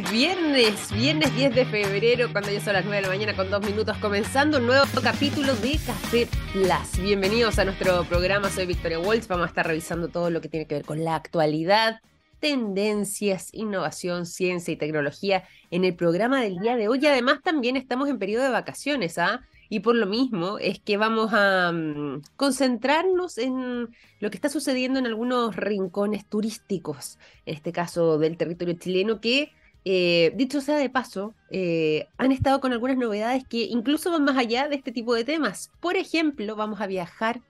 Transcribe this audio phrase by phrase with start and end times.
[0.00, 3.50] viernes, viernes, viernes 10 de febrero, cuando ya son las 9 de la mañana con
[3.50, 7.02] dos minutos, comenzando un nuevo capítulo de Café Plus.
[7.02, 10.66] Bienvenidos a nuestro programa, soy Victoria Waltz, vamos a estar revisando todo lo que tiene
[10.66, 12.00] que ver con la actualidad,
[12.40, 17.00] tendencias, innovación, ciencia y tecnología en el programa del día de hoy.
[17.02, 19.42] Y además también estamos en periodo de vacaciones, ¿ah?
[19.68, 23.88] Y por lo mismo es que vamos a mm, concentrarnos en
[24.20, 29.52] lo que está sucediendo en algunos rincones turísticos, en este caso del territorio chileno, que,
[29.84, 34.36] eh, dicho sea de paso, eh, han estado con algunas novedades que incluso van más
[34.36, 35.70] allá de este tipo de temas.
[35.80, 37.40] Por ejemplo, vamos a viajar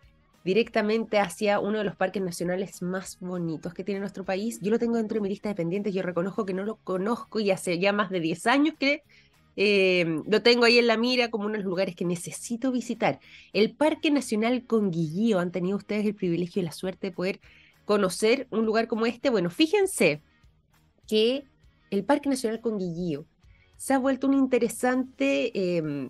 [0.45, 4.59] directamente hacia uno de los parques nacionales más bonitos que tiene nuestro país.
[4.61, 7.39] Yo lo tengo dentro de mi lista de pendientes, yo reconozco que no lo conozco
[7.39, 9.03] y hace ya más de 10 años que
[9.57, 13.21] eh, lo tengo ahí en la mira como uno de los lugares que necesito visitar.
[13.53, 17.41] El Parque Nacional Conguillío, ¿han tenido ustedes el privilegio y la suerte de poder
[17.85, 19.31] conocer un lugar como este?
[19.31, 20.23] Bueno, fíjense
[21.07, 21.45] que
[21.93, 23.27] el Parque Nacional Conguillío
[23.77, 26.09] se ha vuelto un interesante em,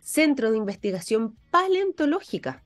[0.00, 2.62] centro de investigación paleontológica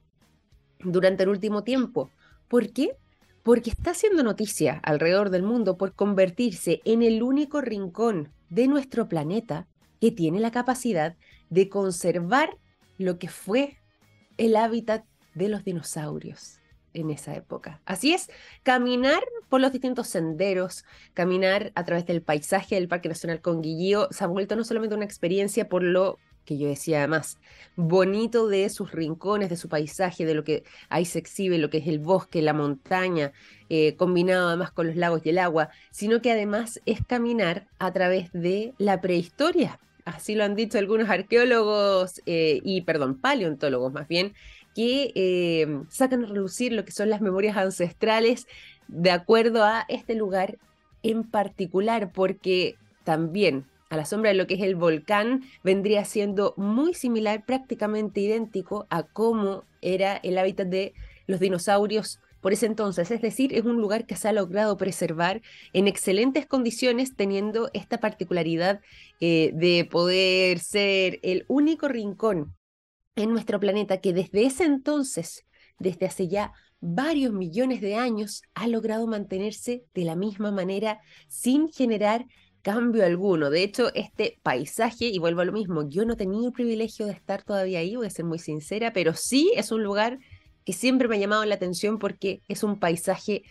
[0.81, 2.11] durante el último tiempo.
[2.49, 2.97] ¿Por qué?
[3.43, 9.09] Porque está haciendo noticia alrededor del mundo por convertirse en el único rincón de nuestro
[9.09, 9.67] planeta
[10.03, 11.17] que tiene la capacidad
[11.49, 12.59] de conservar
[12.99, 13.79] lo que fue
[14.37, 16.60] el hábitat de los dinosaurios
[16.95, 17.81] en esa época.
[17.85, 18.31] Así es,
[18.63, 24.25] caminar por los distintos senderos, caminar a través del paisaje del Parque Nacional Conguillío, se
[24.25, 27.39] ha vuelto no solamente una experiencia por lo que yo decía además,
[27.77, 31.79] bonito de sus rincones, de su paisaje, de lo que ahí se exhibe, lo que
[31.79, 33.33] es el bosque, la montaña,
[33.69, 37.93] eh, combinado además con los lagos y el agua, sino que además es caminar a
[37.93, 39.79] través de la prehistoria.
[40.05, 44.35] Así lo han dicho algunos arqueólogos eh, y, perdón, paleontólogos más bien,
[44.75, 48.47] que eh, sacan a relucir lo que son las memorias ancestrales
[48.89, 50.59] de acuerdo a este lugar
[51.03, 56.55] en particular, porque también a la sombra de lo que es el volcán, vendría siendo
[56.57, 60.95] muy similar, prácticamente idéntico a cómo era el hábitat de
[61.27, 63.11] los dinosaurios por ese entonces.
[63.11, 65.43] Es decir, es un lugar que se ha logrado preservar
[65.73, 68.81] en excelentes condiciones, teniendo esta particularidad
[69.21, 72.55] eh, de poder ser el único rincón
[73.23, 75.45] en nuestro planeta que desde ese entonces,
[75.79, 81.69] desde hace ya varios millones de años, ha logrado mantenerse de la misma manera sin
[81.69, 82.27] generar
[82.63, 83.51] cambio alguno.
[83.51, 87.07] De hecho, este paisaje, y vuelvo a lo mismo, yo no he tenido el privilegio
[87.07, 90.19] de estar todavía ahí, voy a ser muy sincera, pero sí es un lugar
[90.65, 93.43] que siempre me ha llamado la atención porque es un paisaje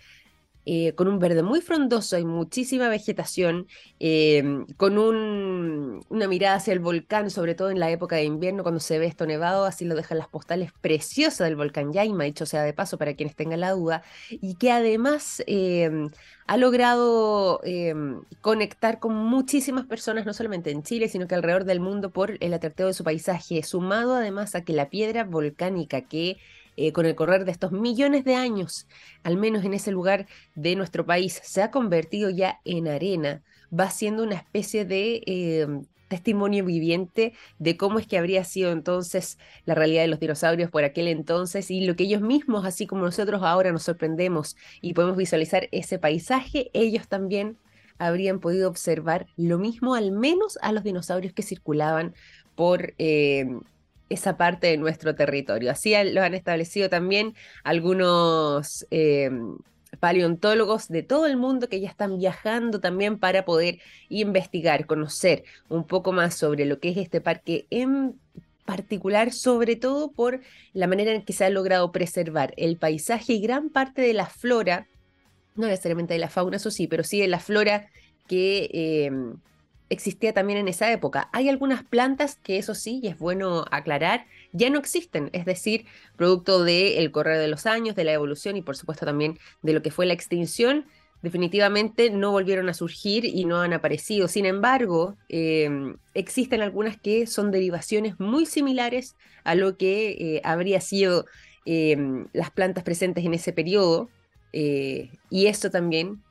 [0.72, 3.66] eh, con un verde muy frondoso, hay muchísima vegetación,
[3.98, 8.62] em, con un, una mirada hacia el volcán, sobre todo en la época de invierno,
[8.62, 12.46] cuando se ve esto nevado, así lo dejan las postales preciosas del volcán Yaima, dicho
[12.46, 16.12] sea de paso para quienes tengan la duda, y que además em,
[16.46, 21.80] ha logrado em, conectar con muchísimas personas, no solamente en Chile, sino que alrededor del
[21.80, 26.38] mundo por el atractivo de su paisaje, sumado además a que la piedra volcánica que
[26.82, 28.88] eh, con el correr de estos millones de años,
[29.24, 33.42] al menos en ese lugar de nuestro país, se ha convertido ya en arena,
[33.78, 35.68] va siendo una especie de eh,
[36.08, 40.86] testimonio viviente de cómo es que habría sido entonces la realidad de los dinosaurios por
[40.86, 45.18] aquel entonces y lo que ellos mismos, así como nosotros ahora nos sorprendemos y podemos
[45.18, 47.58] visualizar ese paisaje, ellos también
[47.98, 52.16] habrían podido observar lo mismo, al menos a los dinosaurios que circulaban
[52.56, 53.48] por eh,
[54.10, 55.72] esa parte de nuestro territorio.
[55.72, 59.58] Así lo han establecido también algunos em,
[60.00, 65.86] paleontólogos de todo el mundo que ya están viajando también para poder investigar, conocer un
[65.86, 68.16] poco más sobre lo que es este parque en
[68.66, 70.42] particular, sobre todo por
[70.74, 74.28] la manera en que se ha logrado preservar el paisaje y gran parte de la
[74.28, 74.88] flora,
[75.56, 77.88] no necesariamente de la fauna, eso sí, pero sí de la flora
[78.28, 79.38] que em,
[79.90, 81.30] existía también en esa época.
[81.34, 85.86] Hay algunas plantas que eso sí, y es bueno aclarar, ya no existen, es decir,
[86.16, 89.82] producto del correr de los años, de la evolución y por supuesto también de lo
[89.82, 90.86] que fue la extinción,
[91.22, 94.28] definitivamente no volvieron a surgir y no han aparecido.
[94.28, 100.82] Sin embargo, em, existen algunas que son derivaciones muy similares a lo que eh, habría
[100.82, 101.26] sido
[101.66, 104.10] em, las plantas presentes en ese periodo,
[104.54, 106.24] eh, y esto también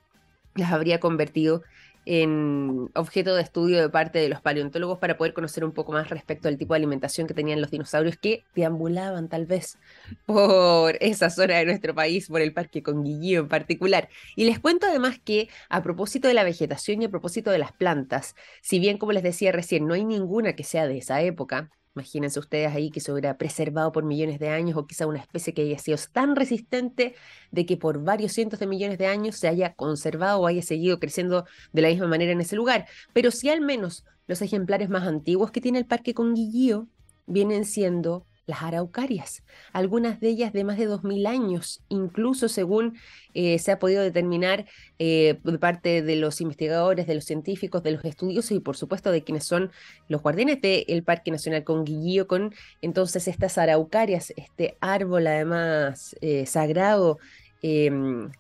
[0.55, 1.63] las habría convertido
[2.11, 6.09] en objeto de estudio de parte de los paleontólogos para poder conocer un poco más
[6.09, 9.79] respecto al tipo de alimentación que tenían los dinosaurios que deambulaban tal vez
[10.27, 14.09] por esa zona de nuestro país, por el Parque Conguillío en particular.
[14.37, 17.73] Y les cuento además que a propósito de la vegetación y a propósito de las
[17.73, 21.71] plantas, si bien como les decía recién, no hay ninguna que sea de esa época,
[21.99, 25.53] Imagínense ustedes ahí que se hubiera preservado por millones de años o quizá una especie
[25.53, 27.17] que haya sido tan resistente
[27.51, 31.01] de que por varios cientos de millones de años se haya conservado o haya seguido
[31.01, 32.87] creciendo de la misma manera en ese lugar.
[33.13, 36.87] Pero si al menos los ejemplares más antiguos que tiene el parque Conguillío
[37.27, 42.97] vienen siendo las araucarias, algunas de ellas de más de 2.000 años, incluso según
[43.35, 44.65] eh, se ha podido determinar
[44.99, 49.13] eh, de parte de los investigadores, de los científicos, de los estudiosos y por supuesto
[49.13, 49.71] de quienes son
[50.09, 57.19] los guardianes del Parque Nacional Conguillío, con entonces estas araucarias, este árbol además eh, sagrado
[57.61, 58.31] em,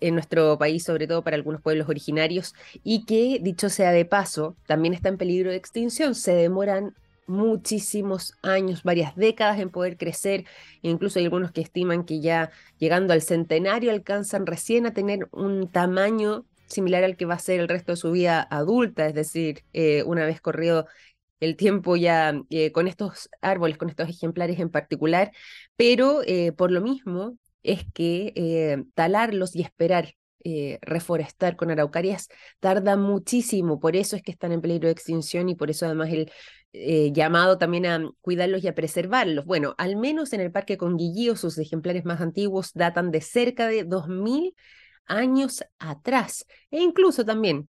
[0.00, 2.54] en nuestro país, sobre todo para algunos pueblos originarios,
[2.84, 6.14] y que, dicho sea de paso, también está en peligro de extinción.
[6.14, 6.94] Se demoran
[7.26, 10.44] muchísimos años, varias décadas en poder crecer,
[10.82, 15.70] incluso hay algunos que estiman que ya llegando al centenario alcanzan recién a tener un
[15.70, 19.64] tamaño similar al que va a ser el resto de su vida adulta, es decir,
[19.72, 20.86] eh, una vez corrido
[21.40, 25.32] el tiempo ya eh, con estos árboles, con estos ejemplares en particular,
[25.76, 30.14] pero eh, por lo mismo es que talarlos y esperar
[30.80, 32.28] reforestar con araucarias
[32.60, 36.10] tarda muchísimo, por eso es que están en peligro de extinción y por eso además
[36.10, 36.30] el
[36.78, 39.46] eh, llamado también a cuidarlos y a preservarlos.
[39.46, 43.86] Bueno, al menos en el Parque Conguillío sus ejemplares más antiguos datan de cerca de
[43.86, 44.54] 2.000
[45.06, 46.46] años atrás.
[46.70, 47.70] E incluso también,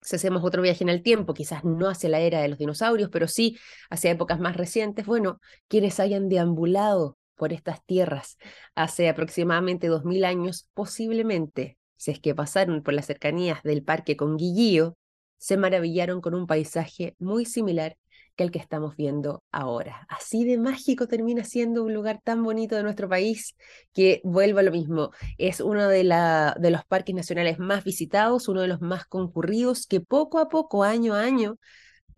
[0.00, 3.10] si hacemos otro viaje en el tiempo, quizás no hacia la era de los dinosaurios,
[3.10, 3.58] pero sí
[3.90, 8.38] hacia épocas más recientes, bueno, quienes hayan deambulado por estas tierras
[8.74, 14.96] hace aproximadamente 2.000 años, posiblemente, si es que pasaron por las cercanías del Parque Conguillío,
[15.36, 17.96] se maravillaron con un paisaje muy similar
[18.38, 20.06] que el que estamos viendo ahora.
[20.08, 23.56] Así de mágico termina siendo un lugar tan bonito de nuestro país
[23.92, 25.10] que vuelvo a lo mismo.
[25.38, 30.00] Es uno de, de los parques nacionales más visitados, uno de los más concurridos, que
[30.00, 31.58] poco a poco, año a año,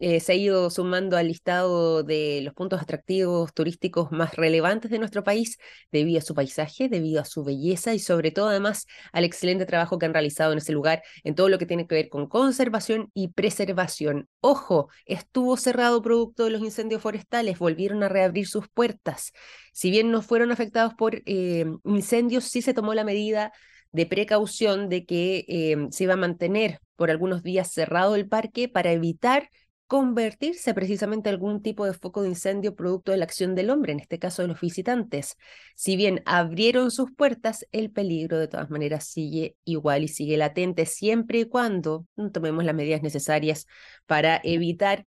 [0.00, 4.98] eh, se ha ido sumando al listado de los puntos atractivos turísticos más relevantes de
[4.98, 5.58] nuestro país
[5.92, 9.98] debido a su paisaje, debido a su belleza y sobre todo además al excelente trabajo
[9.98, 13.10] que han realizado en ese lugar en todo lo que tiene que ver con conservación
[13.14, 14.28] y preservación.
[14.40, 19.32] Ojo, estuvo cerrado producto de los incendios forestales, volvieron a reabrir sus puertas.
[19.72, 23.52] Si bien no fueron afectados por eh, incendios, sí se tomó la medida
[23.92, 28.68] de precaución de que eh, se iba a mantener por algunos días cerrado el parque
[28.68, 29.50] para evitar
[29.90, 33.90] convertirse precisamente en algún tipo de foco de incendio producto de la acción del hombre,
[33.90, 35.36] en este caso de los visitantes.
[35.74, 40.86] Si bien abrieron sus puertas, el peligro de todas maneras sigue igual y sigue latente
[40.86, 43.66] siempre y cuando tomemos las medidas necesarias
[44.06, 45.06] para evitar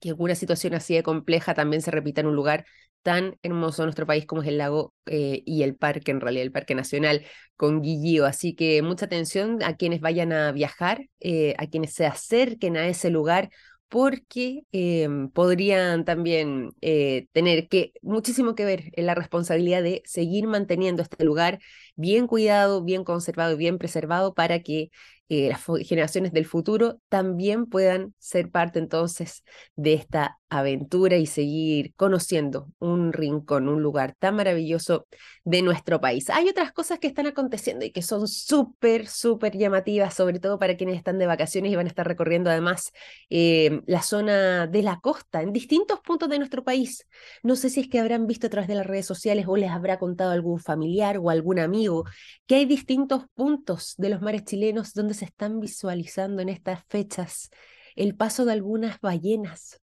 [0.00, 2.64] que alguna situación así de compleja también se repita en un lugar
[3.02, 6.44] tan hermoso en nuestro país como es el lago eh, y el parque, en realidad
[6.44, 8.24] el Parque Nacional con Guillío.
[8.24, 12.88] Así que mucha atención a quienes vayan a viajar, eh, a quienes se acerquen a
[12.88, 13.50] ese lugar
[13.90, 20.46] porque em, podrían también eh, tener que muchísimo que ver en la responsabilidad de seguir
[20.48, 21.60] manteniendo este lugar
[21.96, 24.90] bien cuidado, bien conservado y bien preservado para que
[25.28, 29.44] eh, las generaciones del futuro también puedan ser parte entonces
[29.76, 35.06] de esta aventura y seguir conociendo un rincón, un lugar tan maravilloso
[35.44, 36.28] de nuestro país.
[36.30, 40.76] Hay otras cosas que están aconteciendo y que son súper, súper llamativas, sobre todo para
[40.76, 42.92] quienes están de vacaciones y van a estar recorriendo además
[43.30, 47.06] eh, la zona de la costa en distintos puntos de nuestro país.
[47.42, 49.70] No sé si es que habrán visto a través de las redes sociales o les
[49.70, 52.04] habrá contado algún familiar o algún amigo
[52.46, 57.50] que hay distintos puntos de los mares chilenos donde se están visualizando en estas fechas
[57.96, 59.80] el paso de algunas ballenas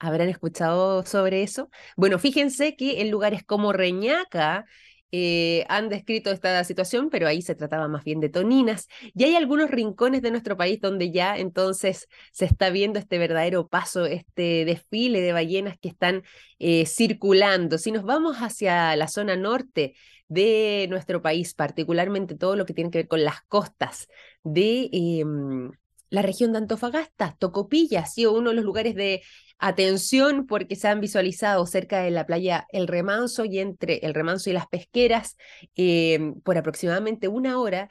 [0.00, 1.70] ¿Habrán escuchado sobre eso?
[1.94, 4.64] Bueno, fíjense que en lugares como Reñaca
[5.12, 8.88] eh, han descrito esta situación, pero ahí se trataba más bien de toninas.
[9.14, 13.68] Y hay algunos rincones de nuestro país donde ya entonces se está viendo este verdadero
[13.68, 16.22] paso, este desfile de ballenas que están
[16.58, 17.76] eh, circulando.
[17.76, 19.94] Si nos vamos hacia la zona norte
[20.28, 24.08] de nuestro país, particularmente todo lo que tiene que ver con las costas
[24.44, 25.72] de em,
[26.08, 29.22] la región de Antofagasta, Tocopilla, ha sido uno de los lugares de
[29.60, 34.50] atención porque se han visualizado cerca de la playa El Remanso y entre El Remanso
[34.50, 35.36] y las pesqueras
[35.76, 37.88] eh, por aproximadamente una hora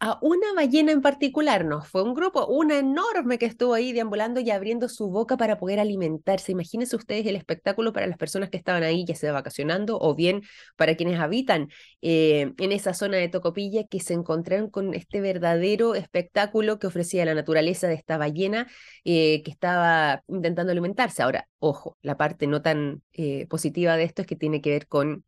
[0.00, 4.38] a una ballena en particular, no fue un grupo, una enorme que estuvo ahí deambulando
[4.38, 6.52] y abriendo su boca para poder alimentarse.
[6.52, 10.42] Imagínense ustedes el espectáculo para las personas que estaban ahí, ya sea vacacionando o bien
[10.76, 11.68] para quienes habitan
[12.00, 17.24] eh, en esa zona de Tocopilla, que se encontraron con este verdadero espectáculo que ofrecía
[17.24, 18.68] la naturaleza de esta ballena
[19.04, 21.22] eh, que estaba intentando alimentarse.
[21.24, 24.86] Ahora, ojo, la parte no tan eh, positiva de esto es que tiene que ver
[24.86, 25.24] con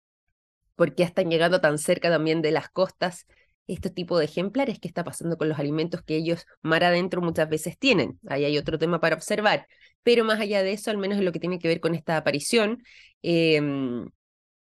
[0.76, 3.26] por qué están llegando tan cerca también de las costas
[3.72, 7.48] este tipo de ejemplares, qué está pasando con los alimentos que ellos mar adentro muchas
[7.48, 8.18] veces tienen.
[8.28, 9.66] Ahí hay otro tema para observar.
[10.02, 12.16] Pero más allá de eso, al menos en lo que tiene que ver con esta
[12.16, 12.82] aparición,
[13.22, 14.08] em,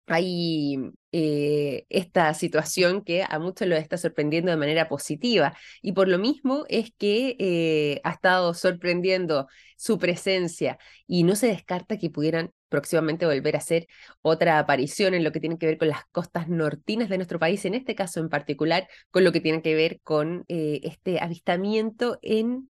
[0.08, 0.78] hay
[1.12, 5.56] eh, esta situación que a muchos los está sorprendiendo de manera positiva.
[5.82, 11.48] Y por lo mismo es que eh, ha estado sorprendiendo su presencia y no se
[11.48, 13.88] descarta que pudieran próximamente volver a hacer
[14.22, 17.64] otra aparición en lo que tiene que ver con las costas nortinas de nuestro país,
[17.66, 22.18] en este caso en particular, con lo que tiene que ver con eh, este avistamiento
[22.22, 22.70] en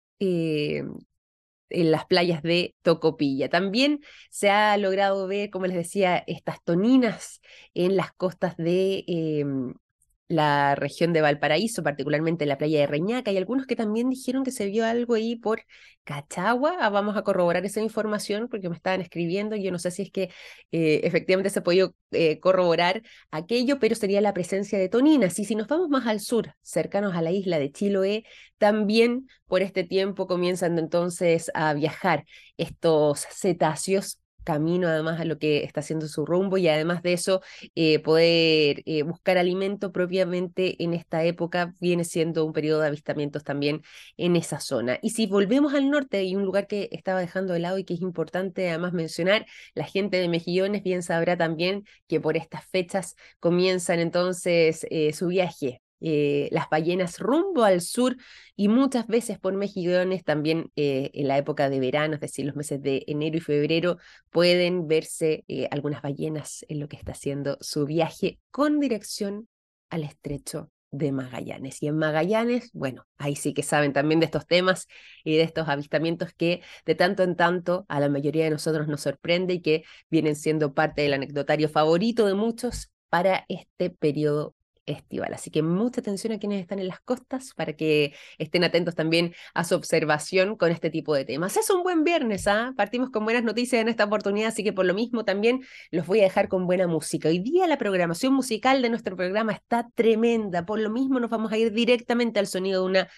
[1.70, 3.48] en las playas de Tocopilla.
[3.48, 7.40] También se ha logrado ver, como les decía, estas toninas
[7.74, 9.74] en las costas de em,
[10.28, 14.50] la región de Valparaíso, particularmente la playa de Reñaca, y algunos que también dijeron que
[14.52, 15.62] se vio algo ahí por
[16.04, 16.76] Cachagua.
[16.80, 19.56] Ah, vamos a corroborar esa información porque me estaban escribiendo.
[19.56, 20.30] Yo no sé si es que
[20.72, 25.38] eh, efectivamente se ha podido eh, corroborar aquello, pero sería la presencia de toninas.
[25.38, 28.24] Y si nos vamos más al sur, cercanos a la isla de Chiloé,
[28.58, 32.24] también por este tiempo comienzan entonces a viajar
[32.56, 37.42] estos cetáceos camino además a lo que está haciendo su rumbo y además de eso
[37.74, 43.44] eh, poder eh, buscar alimento propiamente en esta época viene siendo un periodo de avistamientos
[43.44, 43.82] también
[44.16, 44.98] en esa zona.
[45.02, 47.92] Y si volvemos al norte, hay un lugar que estaba dejando de lado y que
[47.94, 53.16] es importante además mencionar, la gente de Mejillones bien sabrá también que por estas fechas
[53.40, 58.16] comienzan entonces eh, su viaje eh, las ballenas rumbo al sur
[58.56, 62.56] y muchas veces por mejillones también eh, en la época de verano, es decir, los
[62.56, 63.98] meses de enero y febrero,
[64.30, 69.48] pueden verse eh, algunas ballenas en lo que está haciendo su viaje con dirección
[69.90, 71.82] al estrecho de Magallanes.
[71.82, 74.86] Y en Magallanes, bueno, ahí sí que saben también de estos temas
[75.24, 79.02] y de estos avistamientos que de tanto en tanto a la mayoría de nosotros nos
[79.02, 84.54] sorprende y que vienen siendo parte del anecdotario favorito de muchos para este periodo
[84.88, 85.32] estival.
[85.34, 89.34] Así que mucha atención a quienes están en las costas para que estén atentos también
[89.54, 91.56] a su observación con este tipo de temas.
[91.56, 92.72] Es un buen viernes, ¿ah?
[92.76, 96.20] Partimos con buenas noticias en esta oportunidad, así que por lo mismo también los voy
[96.20, 97.28] a dejar con buena música.
[97.28, 101.52] Hoy día la programación musical de nuestro programa está tremenda, por lo mismo nos vamos
[101.52, 103.08] a ir directamente al sonido de una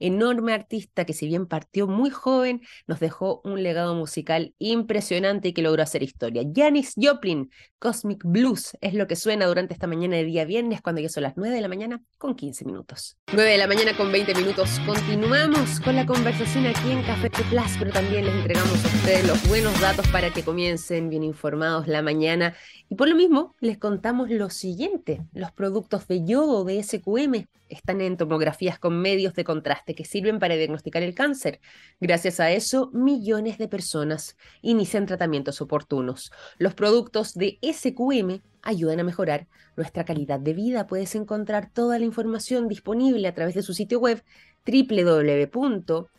[0.00, 5.52] enorme artista que si bien partió muy joven, nos dejó un legado musical impresionante y
[5.52, 6.42] que logró hacer historia.
[6.54, 11.00] Janis Joplin, Cosmic Blues, es lo que suena durante esta mañana de día viernes cuando
[11.00, 13.16] ya son las 9 de la mañana con 15 minutos.
[13.32, 14.80] 9 de la mañana con 20 minutos.
[14.86, 19.48] Continuamos con la conversación aquí en Café Plus, pero también les entregamos a ustedes los
[19.48, 22.54] buenos datos para que comiencen bien informados la mañana.
[22.88, 25.22] Y por lo mismo, les contamos lo siguiente.
[25.32, 30.38] Los productos de yodo de SQM están en tomografías con medios de contraste que sirven
[30.38, 31.60] para diagnosticar el cáncer.
[32.00, 36.30] Gracias a eso, millones de personas inician tratamientos oportunos.
[36.58, 39.46] Los productos de SQM ayudan a mejorar
[39.76, 40.86] nuestra calidad de vida.
[40.86, 44.22] Puedes encontrar toda la información disponible a través de su sitio web
[44.66, 46.10] www.sqm.com.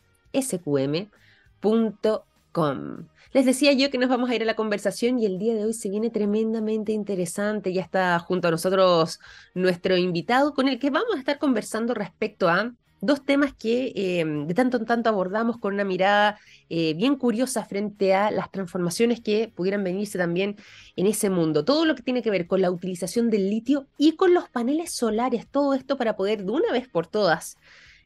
[3.33, 5.63] Les decía yo que nos vamos a ir a la conversación y el día de
[5.63, 7.71] hoy se viene tremendamente interesante.
[7.71, 9.19] Ya está junto a nosotros
[9.53, 14.47] nuestro invitado con el que vamos a estar conversando respecto a dos temas que em,
[14.47, 16.39] de tanto en tanto abordamos con una mirada
[16.69, 20.57] eh, bien curiosa frente a las transformaciones que pudieran venirse también
[20.95, 21.65] en ese mundo.
[21.65, 24.93] Todo lo que tiene que ver con la utilización del litio y con los paneles
[24.93, 27.57] solares, todo esto para poder de una vez por todas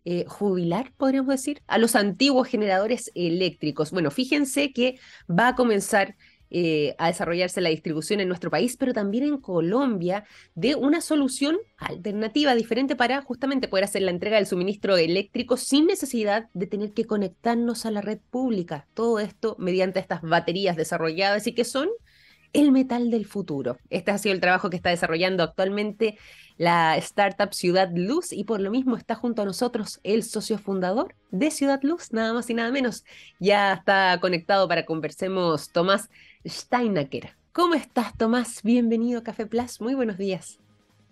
[0.05, 3.91] eh, jubilar, podríamos decir, a los antiguos generadores eléctricos.
[3.91, 6.15] Bueno, fíjense que va a comenzar
[6.51, 11.57] eh, a desarrollarse la distribución en nuestro país, pero también en Colombia, de una solución
[11.77, 16.93] alternativa, diferente para justamente poder hacer la entrega del suministro eléctrico sin necesidad de tener
[16.93, 18.87] que conectarnos a la red pública.
[18.93, 21.89] Todo esto mediante estas baterías desarrolladas y que son
[22.53, 23.77] el metal del futuro.
[23.89, 26.17] Este ha sido el trabajo que está desarrollando actualmente
[26.57, 31.15] la startup Ciudad Luz y por lo mismo está junto a nosotros el socio fundador
[31.31, 33.03] de Ciudad Luz, nada más y nada menos.
[33.39, 36.09] Ya está conectado para conversemos Tomás
[36.47, 37.35] Steinaker.
[37.51, 38.61] ¿Cómo estás, Tomás?
[38.63, 39.81] Bienvenido a Café Plus.
[39.81, 40.59] Muy buenos días.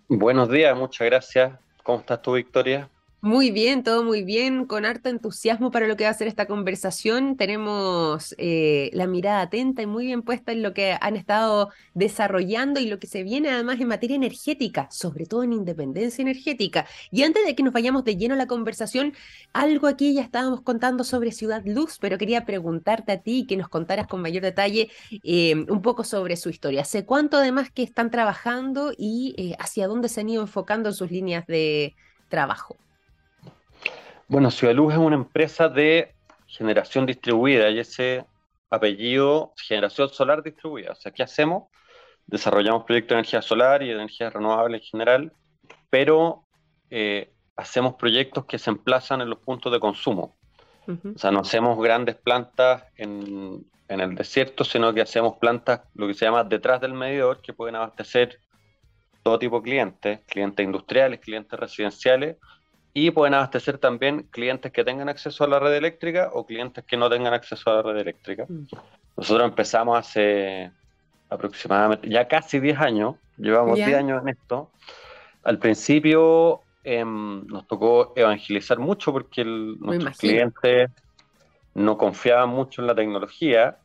[0.08, 1.52] Buenos días, muchas gracias.
[1.82, 2.88] ¿Cómo estás tú, Victoria?
[3.24, 6.44] Muy bien, todo muy bien, con harto entusiasmo para lo que va a ser esta
[6.44, 7.38] conversación.
[7.38, 12.80] Tenemos eh, la mirada atenta y muy bien puesta en lo que han estado desarrollando
[12.80, 16.86] y lo que se viene además en materia energética, sobre todo en independencia energética.
[17.10, 19.14] Y antes de que nos vayamos de lleno a la conversación,
[19.54, 23.70] algo aquí ya estábamos contando sobre Ciudad Luz, pero quería preguntarte a ti que nos
[23.70, 24.90] contaras con mayor detalle
[25.22, 26.82] eh, un poco sobre su historia.
[26.82, 31.10] ¿Hace cuánto además que están trabajando y eh, hacia dónde se han ido enfocando sus
[31.10, 31.96] líneas de
[32.28, 32.83] trabajo?
[34.26, 36.14] Bueno, Ciudad Luz es una empresa de
[36.46, 38.24] generación distribuida y ese
[38.70, 40.92] apellido, generación solar distribuida.
[40.92, 41.64] O sea, ¿qué hacemos?
[42.26, 45.32] Desarrollamos proyectos de energía solar y de energía renovable en general,
[45.90, 46.44] pero
[46.90, 50.36] eh, hacemos proyectos que se emplazan en los puntos de consumo.
[50.86, 56.06] O sea, no hacemos grandes plantas en, en, el desierto, sino que hacemos plantas, lo
[56.06, 58.38] que se llama detrás del medidor, que pueden abastecer
[59.22, 62.36] todo tipo de clientes, clientes industriales, clientes residenciales,
[62.96, 66.96] y pueden abastecer también clientes que tengan acceso a la red eléctrica o clientes que
[66.96, 68.46] no tengan acceso a la red eléctrica.
[68.48, 68.66] Mm.
[69.16, 70.70] Nosotros empezamos hace
[71.28, 74.70] aproximadamente, ya casi 10 años, llevamos 10 años en esto.
[75.42, 80.90] Al principio em, nos tocó evangelizar mucho porque nuestros clientes
[81.74, 83.78] no confiaban mucho en la tecnología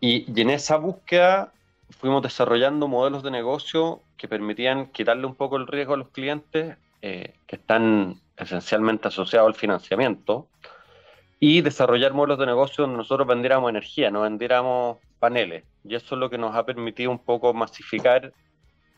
[0.00, 1.52] y, y, en esa búsqueda
[2.00, 6.76] fuimos desarrollando modelos de negocio que permitían quitarle un poco el riesgo a los clientes
[7.06, 10.48] eh, que están esencialmente asociados al financiamiento
[11.40, 15.64] y desarrollar modelos de negocio donde nosotros vendiéramos energía, no vendiéramos paneles.
[15.84, 18.32] Y eso es lo que nos ha permitido un poco masificar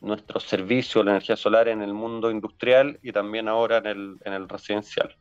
[0.01, 4.33] nuestro servicio, la energía solar en el mundo industrial y también ahora en el, en
[4.33, 5.17] el residencial.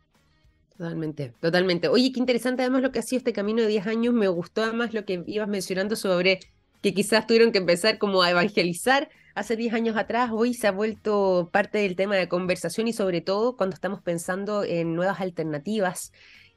[0.78, 1.88] Totalmente, totalmente.
[1.88, 4.14] Oye, qué interesante además lo que ha sido este camino de 10 años.
[4.14, 6.40] Me gustó además lo que ibas mencionando sobre
[6.82, 10.72] que quizás tuvieron que empezar como a evangelizar hace 10 años atrás, hoy se ha
[10.72, 16.12] vuelto parte del tema de conversación y sobre todo cuando estamos pensando en nuevas alternativas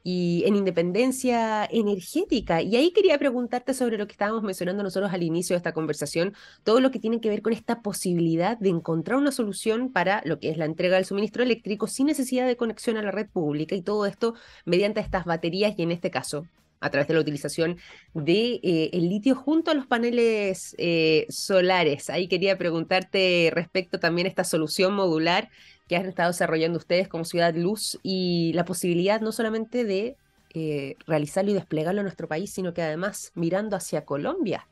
[0.05, 2.63] y en independencia energética.
[2.63, 6.35] Y ahí quería preguntarte sobre lo que estábamos mencionando nosotros al inicio de esta conversación,
[6.63, 10.39] todo lo que tiene que ver con esta posibilidad de encontrar una solución para lo
[10.39, 13.75] que es la entrega del suministro eléctrico sin necesidad de conexión a la red pública
[13.75, 16.47] y todo esto mediante estas baterías y en este caso
[16.81, 17.79] a través de la utilización
[18.15, 22.11] de eh, el litio junto a los paneles eh, solares.
[22.11, 25.51] Ahí quería preguntarte respecto también a esta solución modular
[25.89, 30.17] que han estado desarrollando ustedes como Ciudad Luz y la posibilidad no solamente de
[30.55, 34.67] eh, realizarlo y desplegarlo en nuestro país, sino que además mirando hacia Colombia.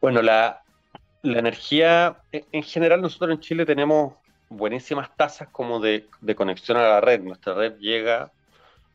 [0.00, 0.62] Bueno, la,
[1.22, 4.14] la energía, en general nosotros en Chile tenemos
[4.48, 7.20] buenísimas tasas como de, de conexión a la red.
[7.20, 8.30] Nuestra red llega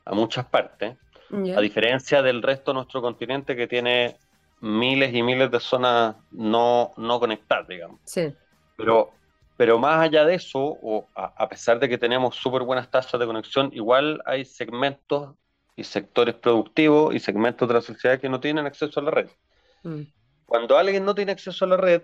[0.05, 0.95] a muchas partes.
[1.32, 4.18] A diferencia del resto de nuestro continente que tiene
[4.62, 8.00] miles y miles de zonas no, no conectadas, digamos.
[8.06, 8.34] Sí.
[8.77, 9.12] Pero,
[9.58, 13.25] pero más allá de eso, o a, pesar de que tenemos súper buenas tasas de
[13.25, 15.36] conexión, igual hay segmentos
[15.75, 19.30] y sectores productivos y segmentos de la sociedad que no tienen acceso a la red.
[19.84, 20.01] Mm.
[20.46, 22.03] Cuando alguien no tiene acceso a la red,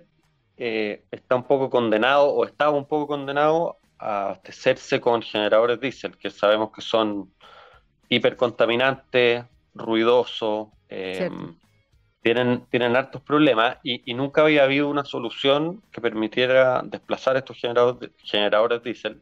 [0.58, 6.18] eh, está un poco condenado o estaba un poco condenado a abastecerse con generadores diésel,
[6.18, 7.32] que sabemos que son
[8.10, 11.30] hipercontaminante, ruidoso, eh,
[12.22, 18.12] tienen, tienen hartos problemas y, nunca había habido una solución que permitiera desplazar estos generadores,
[18.24, 19.22] generadores diésel.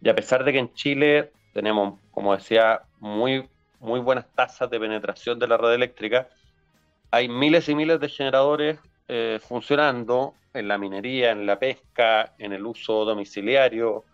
[0.00, 3.48] Y a pesar de que en Chile tenemos, como decía, muy,
[3.80, 6.28] muy buenas tasas de penetración de la red eléctrica,
[7.10, 8.78] hay miles y miles de generadores
[9.08, 14.04] eh, funcionando en la minería, en la pesca, en el uso domiciliario,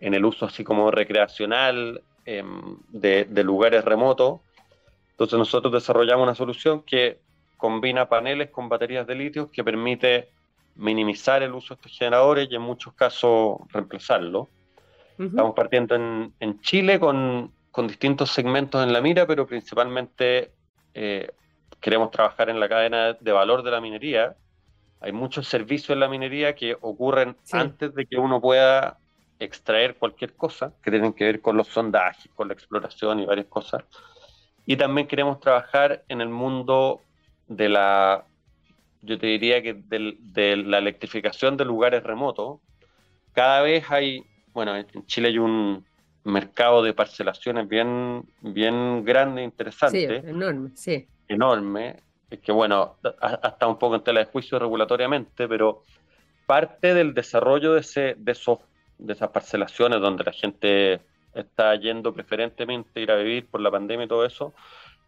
[0.00, 4.40] en el uso así como recreacional, Em, de, lugares remotos.
[5.10, 7.18] Entonces nosotros desarrollamos una solución que
[7.58, 10.30] combina paneles con baterías de litio que permite
[10.76, 14.48] minimizar el uso de estos generadores y en muchos casos reemplazarlo.
[15.18, 20.50] Estamos partiendo en, en Chile con, con, distintos segmentos en la mira, pero principalmente
[20.94, 21.30] eh,
[21.78, 24.34] queremos trabajar en la cadena de valor de la minería.
[25.00, 28.98] Hay muchos servicios en la minería que ocurren antes de que uno pueda
[29.38, 33.46] extraer cualquier cosa que tienen que ver con los sondajes, con la exploración y varias
[33.46, 33.84] cosas.
[34.66, 37.00] Y también queremos trabajar en el mundo
[37.48, 38.24] de la,
[39.02, 42.60] yo te diría que de, la electrificación de lugares remotos.
[43.32, 45.84] Cada vez hay, bueno, en Chile hay un
[46.24, 50.20] mercado de parcelaciones bien, bien grande e interesante.
[50.22, 51.06] Sí, enorme, sí.
[51.28, 51.96] Enorme,
[52.42, 55.82] que bueno, hasta un poco en tela de juicio regulatoriamente, pero
[56.46, 58.58] parte del desarrollo de, ese, de esos
[59.06, 61.00] de esas parcelaciones donde la gente
[61.34, 64.54] está yendo preferentemente a ir a vivir por la pandemia y todo eso,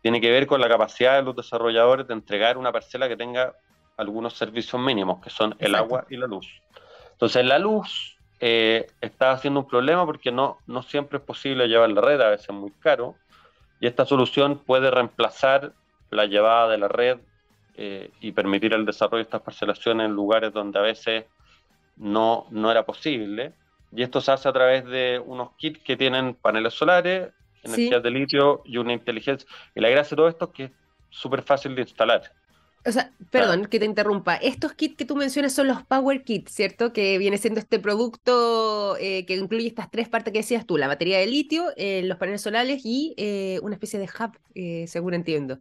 [0.02, 3.54] tiene que ver con la capacidad de los desarrolladores de entregar una parcela que tenga
[3.96, 6.46] algunos servicios mínimos, que son el agua y la luz.
[7.12, 11.90] Entonces, la luz eh, está haciendo un problema porque no, no siempre es posible llevar
[11.90, 13.14] la red, a veces es muy caro,
[13.80, 15.72] y esta solución puede reemplazar
[16.10, 17.18] la llevada de la red
[17.76, 21.24] eh, y permitir el desarrollo de estas parcelaciones en lugares donde a veces
[21.96, 23.52] no, no era posible.
[23.92, 27.30] Y esto se hace a través de unos kits que tienen paneles solares,
[27.62, 29.48] energías de litio y una inteligencia.
[29.74, 30.70] Y la gracia de todo esto es que es
[31.10, 32.32] súper fácil de instalar.
[32.86, 34.36] O sea, perdón que te interrumpa.
[34.36, 36.92] Estos kits que tú mencionas son los Power Kits, ¿cierto?
[36.92, 40.86] Que viene siendo este producto eh, que incluye estas tres partes que decías tú, la
[40.86, 44.38] batería de litio, eh, los paneles solares y eh, una especie de hub,
[44.86, 45.58] según entiendo.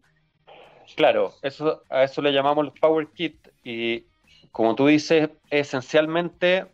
[0.96, 4.06] Claro, eso, a eso le llamamos los Power Kits y
[4.52, 6.68] como tú dices, esencialmente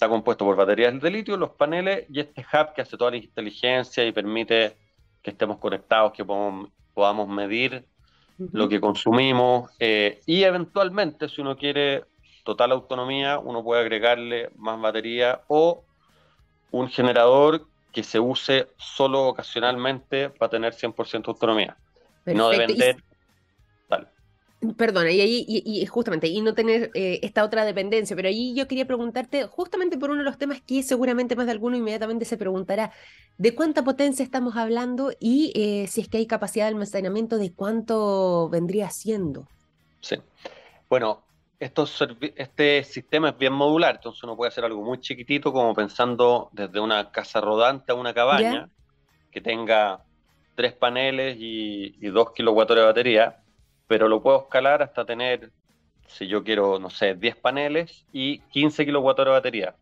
[0.00, 3.18] está compuesto por baterías de litio, los paneles y este hub que hace toda la
[3.18, 4.74] inteligencia y permite
[5.20, 7.84] que estemos conectados, que podamos, medir
[8.38, 12.04] lo que consumimos eh, y eventualmente, si uno quiere
[12.44, 15.84] total autonomía, uno puede agregarle más batería o
[16.70, 21.76] un generador que se use solo ocasionalmente para tener 100% autonomía.
[22.24, 22.96] No depender
[24.76, 28.68] Perdona, y ahí, y, justamente, y no tener eh, esta otra dependencia, pero ahí yo
[28.68, 32.36] quería preguntarte, justamente por uno de los temas que seguramente más de alguno inmediatamente se
[32.36, 32.92] preguntará,
[33.38, 37.54] ¿de cuánta potencia estamos hablando y eh, si es que hay capacidad de almacenamiento, de
[37.54, 39.48] cuánto vendría siendo?
[40.00, 40.16] Sí.
[40.90, 41.22] Bueno,
[41.58, 46.80] este sistema es bien modular, entonces uno puede hacer algo muy chiquitito, como pensando desde
[46.80, 48.68] una casa rodante a una cabaña,
[49.30, 50.04] que tenga
[50.54, 53.40] tres paneles y, y dos kilowatts de batería
[53.90, 55.50] pero lo puedo escalar hasta tener,
[56.06, 59.74] si yo quiero, no sé, 10 paneles y 15 kWh de batería.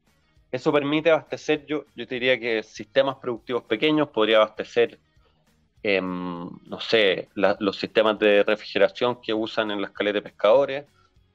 [0.51, 4.99] Eso permite abastecer, yo, yo te diría que sistemas productivos pequeños podría abastecer,
[5.83, 10.85] em, no sé, los sistemas de refrigeración que usan en las caletas de pescadores,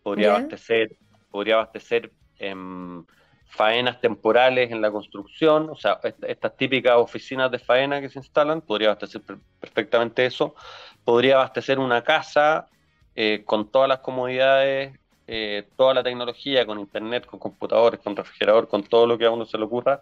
[0.02, 0.96] podría abastecer,
[1.30, 3.06] podría abastecer em,
[3.46, 8.62] faenas temporales en la construcción, o sea, estas típicas oficinas de faena que se instalan,
[8.62, 9.22] podría abastecer
[9.60, 10.56] perfectamente eso,
[11.04, 12.68] podría abastecer una casa
[13.16, 18.68] eh, con todas las comodidades, eh, toda la tecnología, con internet, con computadores, con refrigerador,
[18.68, 20.02] con todo lo que a uno se le ocurra.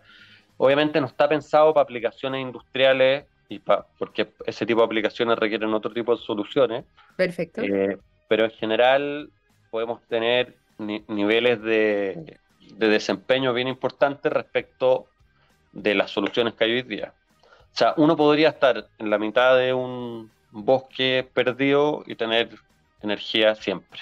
[0.58, 5.92] Obviamente no está pensado para aplicaciones industriales y porque ese tipo de aplicaciones requieren otro
[5.92, 6.86] tipo de soluciones.
[7.18, 7.62] Perfecto.
[7.62, 9.30] Eh, pero en general
[9.70, 12.40] podemos tener niveles de,
[12.76, 15.08] de desempeño bien importantes respecto
[15.74, 17.14] de las soluciones que hay hoy día.
[17.74, 22.50] O sea, uno podría estar en la mitad de un bosque perdido y tener
[23.02, 24.00] energía siempre.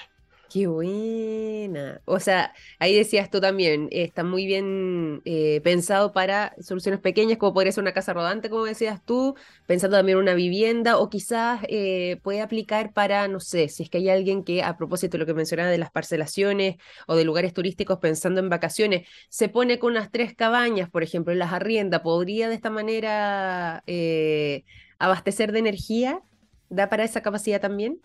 [0.52, 2.02] Qué buena.
[2.06, 7.54] O sea, ahí decías tú también, está muy bien eh, pensado para soluciones pequeñas, como
[7.54, 9.36] podría ser una casa rodante, como decías tú,
[9.66, 13.90] pensando también en una vivienda, o quizás eh, puede aplicar para, no sé, si es
[13.90, 17.24] que hay alguien que, a propósito de lo que mencionaba de las parcelaciones o de
[17.24, 21.52] lugares turísticos pensando en vacaciones, se pone con unas tres cabañas, por ejemplo, en las
[21.52, 24.64] arriendas, ¿podría de esta manera eh,
[24.98, 26.22] abastecer de energía?
[26.70, 28.00] ¿Da para esa capacidad también?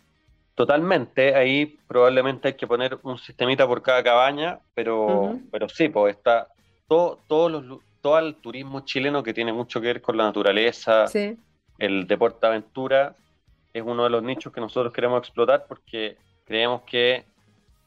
[0.56, 6.16] Totalmente, ahí probablemente hay que poner un sistemita por cada cabaña, pero, pero sí, pues
[6.16, 6.48] está
[6.88, 11.06] todo, todo, los, todo el turismo chileno que tiene mucho que ver con la naturaleza,
[11.78, 13.16] el deporte aventura,
[13.74, 17.26] es uno de los nichos que nosotros queremos explotar porque creemos que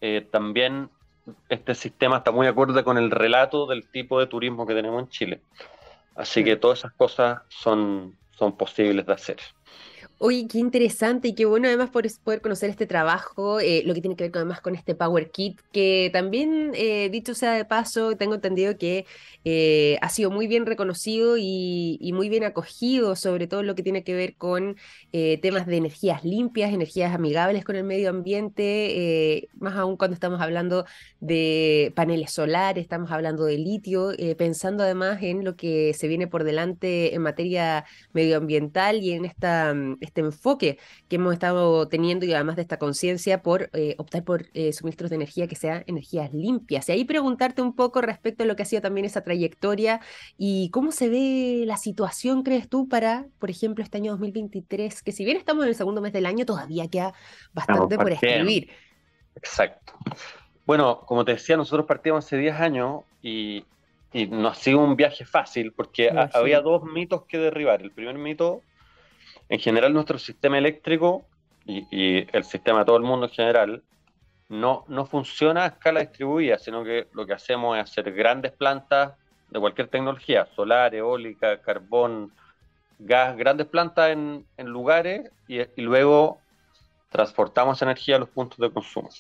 [0.03, 0.91] eh, también
[1.49, 5.09] este sistema está muy acorde con el relato del tipo de turismo que tenemos en
[5.09, 5.41] Chile.
[6.15, 9.39] Así que todas esas cosas son, son posibles de hacer.
[10.21, 14.17] Oye, qué interesante y qué bueno además poder conocer este trabajo, eh, lo que tiene
[14.17, 18.35] que ver además con este Power Kit, que también, eh, dicho sea de paso, tengo
[18.35, 19.07] entendido que
[19.45, 24.03] eh, ha sido muy bien reconocido y, muy bien acogido, sobre todo lo que tiene
[24.03, 24.77] que ver con
[25.13, 30.85] temas de energías limpias, energías amigables con el medio ambiente, más aún cuando estamos hablando
[31.21, 36.43] de paneles solares, estamos hablando de litio, pensando además en lo que se viene por
[36.45, 42.35] delante en materia medioambiental y en esta mm, este enfoque que hemos estado teniendo y
[42.35, 46.33] además de esta conciencia por eh, optar por eh, suministros de energía que sean energías
[46.33, 46.89] limpias.
[46.89, 50.01] Y ahí preguntarte un poco respecto a lo que ha sido también esa trayectoria
[50.37, 55.13] y cómo se ve la situación, crees tú, para, por ejemplo, este año 2023, que
[55.13, 57.15] si bien estamos en el segundo mes del año, todavía queda
[57.53, 58.71] bastante por escribir.
[59.37, 59.93] Exacto.
[60.67, 63.65] Bueno, como te decía, nosotros partimos hace 10 años y,
[64.13, 67.83] y no ha sido un viaje fácil porque había dos mitos que derribar.
[67.83, 68.63] El primer mito
[69.49, 71.27] en general nuestro sistema eléctrico
[71.65, 73.83] y, el sistema de todo el mundo en general
[74.49, 79.13] no, no funciona a escala distribuida, sino que lo que hacemos es hacer grandes plantas
[79.51, 82.33] de cualquier tecnología, solar, eólica, carbón,
[82.99, 86.39] gas, grandes plantas en, lugares y, y, luego
[87.11, 89.11] transportamos energía a los puntos de consumo.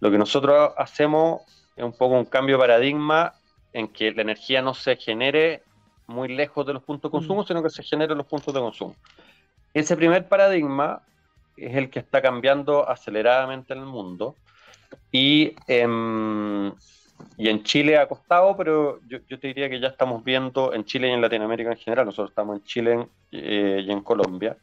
[0.00, 1.42] Lo que nosotros hacemos
[1.76, 3.34] es un poco un cambio de paradigma
[3.72, 5.62] en que la energía no se genere
[6.06, 7.46] muy lejos de los puntos de consumo, mm.
[7.46, 8.96] sino que se genere en los puntos de consumo.
[9.74, 11.02] Ese primer paradigma
[11.56, 14.36] es el que está cambiando aceleradamente en el mundo.
[15.10, 16.72] Y, em,
[17.36, 21.08] y en Chile ha costado, pero yo, te diría que ya estamos viendo en Chile
[21.08, 24.56] y en Latinoamérica en general, nosotros estamos en Chile eh, y en Colombia,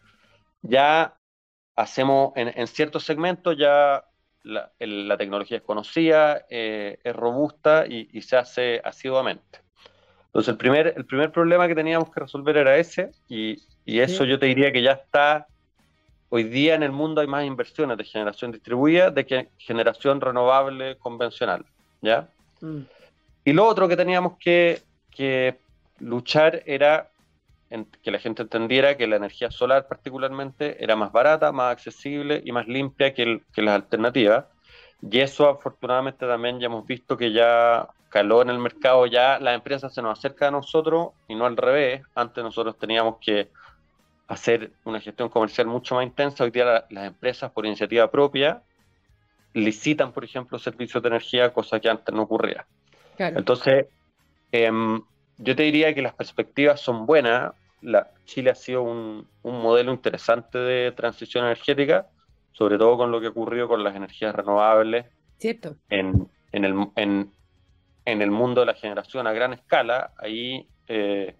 [0.62, 1.18] ya
[1.76, 4.06] hacemos en, ciertos segmentos ya
[4.44, 9.60] la, tecnología es conocida, eh, es robusta y, y, se hace asiduamente.
[10.28, 14.26] Entonces el primer, el primer problema que teníamos que resolver era ese y, y eso
[14.26, 15.48] yo te diría que ya está,
[16.30, 20.98] hoy día en el mundo hay más inversiones de generación distribuida de que generación renovable
[20.98, 21.66] convencional,
[22.02, 22.30] ¿ya?
[22.62, 22.82] Mm.
[23.44, 25.58] Y lo otro que teníamos que, que
[26.00, 27.10] luchar era
[28.04, 32.52] que la gente entendiera que la energía solar particularmente era más barata, más accesible y
[32.52, 34.46] más limpia que, que las alternativas.
[35.02, 39.56] Y eso afortunadamente también ya hemos visto que ya caló en el mercado, ya las
[39.56, 42.04] empresas se nos acercan a nosotros y no al revés.
[42.14, 43.50] Antes nosotros teníamos que
[44.32, 46.46] hacer una gestión comercial mucho más intensa.
[46.46, 48.62] Hoy día las empresas por iniciativa propia
[49.54, 52.66] licitan, por ejemplo, servicios de energía, cosa que antes no ocurría.
[53.18, 53.88] Entonces,
[54.54, 55.02] em,
[55.38, 57.52] yo te diría que las perspectivas son buenas.
[57.82, 62.08] La, Chile ha sido un, modelo interesante de transición energética,
[62.54, 65.06] sobre todo con lo que ocurrió con las energías renovables
[65.40, 65.76] Cierto.
[65.90, 67.32] En, en, el, en,
[68.06, 70.12] en, el, mundo de la generación a gran escala.
[70.18, 71.36] Ahí eh,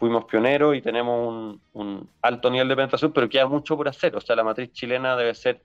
[0.00, 4.16] fuimos pioneros y tenemos un, alto nivel de penetración, pero queda mucho por hacer.
[4.16, 5.60] O sea, la matriz chilena debe ser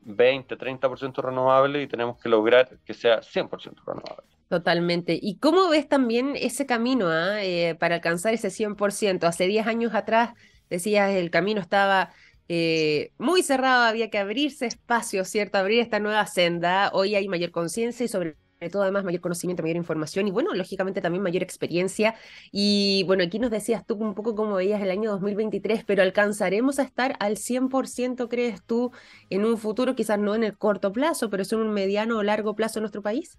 [0.00, 4.24] 20, 30% renovable y tenemos que lograr que sea 100% renovable.
[4.48, 5.18] Totalmente.
[5.20, 9.24] ¿Y cómo ves también ese camino ah, eh, para alcanzar ese 100%?
[9.24, 10.30] Hace 10 años atrás
[10.70, 12.12] decías el camino estaba
[12.48, 15.58] eh, muy cerrado, había que abrirse espacio, ¿cierto?
[15.58, 16.90] Abrir esta nueva senda.
[16.94, 18.36] Hoy hay mayor conciencia y sobre
[18.70, 22.14] todo además mayor conocimiento, mayor información y bueno, lógicamente también mayor experiencia.
[22.50, 26.78] Y bueno, aquí nos decías tú un poco cómo veías el año 2023, pero ¿alcanzaremos
[26.78, 28.92] a estar al 100%, crees tú,
[29.30, 32.54] en un futuro, quizás no en el corto plazo, pero en un mediano o largo
[32.54, 33.38] plazo en nuestro país?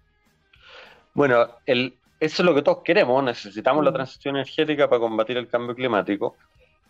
[1.14, 3.94] Bueno, el, eso es lo que todos queremos, necesitamos la mm.
[3.94, 6.36] transición energética para combatir el cambio climático,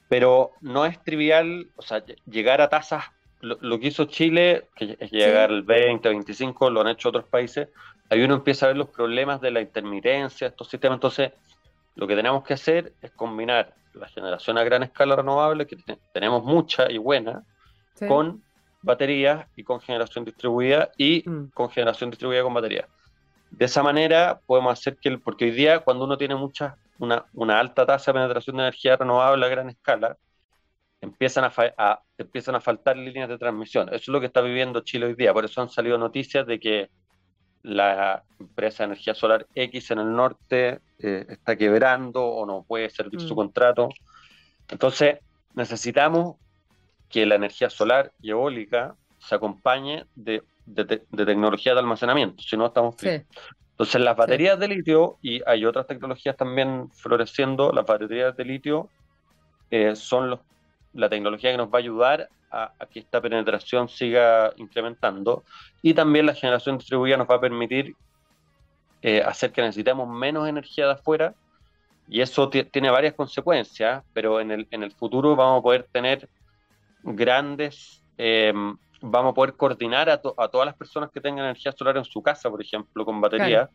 [0.09, 3.05] pero no es trivial, o sea, llegar a tasas,
[3.41, 7.69] lo, que hizo Chile, que es llegar al 20, 25, lo han hecho otros países,
[8.11, 11.33] ahí uno empieza a ver los problemas de la intermitencia, estos sistemas, entonces
[11.95, 15.77] lo que tenemos que hacer es combinar la generación a gran escala renovable, que
[16.13, 17.45] tenemos mucha y buena,
[18.07, 18.43] con
[18.83, 21.51] baterías y con generación distribuida y mm.
[21.53, 22.87] con generación distribuida con baterías.
[23.51, 27.59] De esa manera podemos hacer que, porque hoy día cuando uno tiene mucha, una, una
[27.59, 30.17] alta tasa de penetración de energía renovable a gran escala,
[31.01, 33.89] empiezan a, empiezan a faltar líneas de transmisión.
[33.89, 35.33] Eso es lo que está viviendo Chile hoy día.
[35.33, 36.91] Por eso han salido noticias de que
[37.63, 42.91] la empresa de energía solar X en el norte eh, está quebrando o no puede
[42.91, 43.37] servir su mm.
[43.37, 43.89] contrato.
[44.69, 45.19] Entonces,
[45.55, 46.37] necesitamos
[47.09, 52.67] que la energía solar y eólica se acompañe de de, tecnología de almacenamiento, si no
[52.67, 53.23] estamos fríos.
[53.71, 58.89] Entonces las baterías de litio, y hay otras tecnologías también floreciendo, las baterías de litio
[59.71, 60.41] eh, son los,
[60.95, 65.45] la tecnología que nos va a ayudar a, que esta penetración siga incrementando
[65.83, 67.95] y también la generación distribuida nos va a permitir
[69.03, 71.35] eh, hacer que necesitemos menos energía de afuera
[72.09, 76.27] y eso tiene varias consecuencias, pero en el, en el futuro vamos a poder tener
[77.03, 78.53] grandes eh,
[79.01, 82.51] vamos a poder coordinar a, todas las personas que tengan energía solar en su casa,
[82.51, 83.71] por ejemplo, con batería,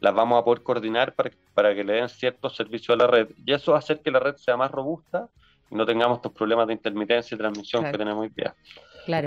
[0.00, 3.28] las vamos a poder coordinar para, para que le den ciertos servicios a la red.
[3.44, 5.28] Y eso va a hacer que la red sea más robusta
[5.74, 8.54] no tengamos estos problemas de intermitencia y transmisión que tenemos hoy día.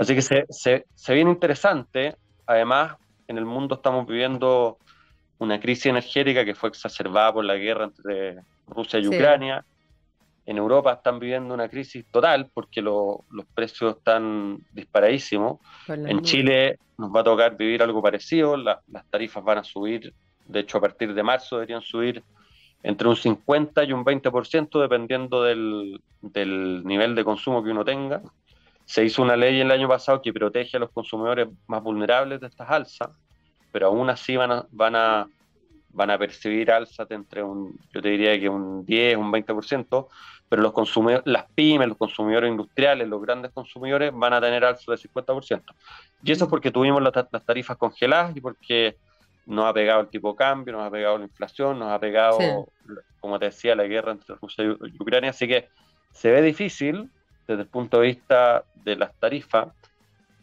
[0.00, 2.16] Así que se, se, se viene interesante.
[2.46, 2.96] Además,
[3.28, 4.78] en el mundo estamos viviendo
[5.38, 9.64] una crisis energética que fue exacerbada por la guerra entre Rusia y Ucrania.
[10.46, 13.20] En Europa están viviendo una crisis total porque los
[13.54, 15.60] precios están disparadísimos.
[15.86, 18.80] En Chile nos va a tocar vivir algo parecido, las
[19.10, 20.12] tarifas van a subir,
[20.46, 22.24] de hecho a partir de marzo deberían subir
[22.82, 26.00] entre un 50 y un 20% dependiendo del,
[26.84, 28.22] nivel de consumo que uno tenga.
[28.84, 32.46] Se hizo una ley el año pasado que protege a los consumidores más vulnerables de
[32.46, 33.10] estas alzas,
[33.72, 35.28] pero aún así van a, van a,
[35.90, 40.06] van a percibir alzas entre un, yo te diría que un 10, un 20%,
[40.48, 44.90] pero los consumidores, las pymes, los consumidores industriales, los grandes consumidores van a tener alzo
[44.92, 45.62] del 50%.
[46.22, 48.96] Y eso es porque tuvimos las, tarifas congeladas y porque
[49.48, 52.38] nos ha pegado el tipo de cambio, nos ha pegado la inflación, nos ha pegado,
[53.18, 54.68] como te decía, la guerra entre Rusia y
[55.00, 55.30] Ucrania.
[55.30, 55.68] Así que
[56.12, 57.10] se ve difícil
[57.46, 59.68] desde el punto de vista de las tarifas.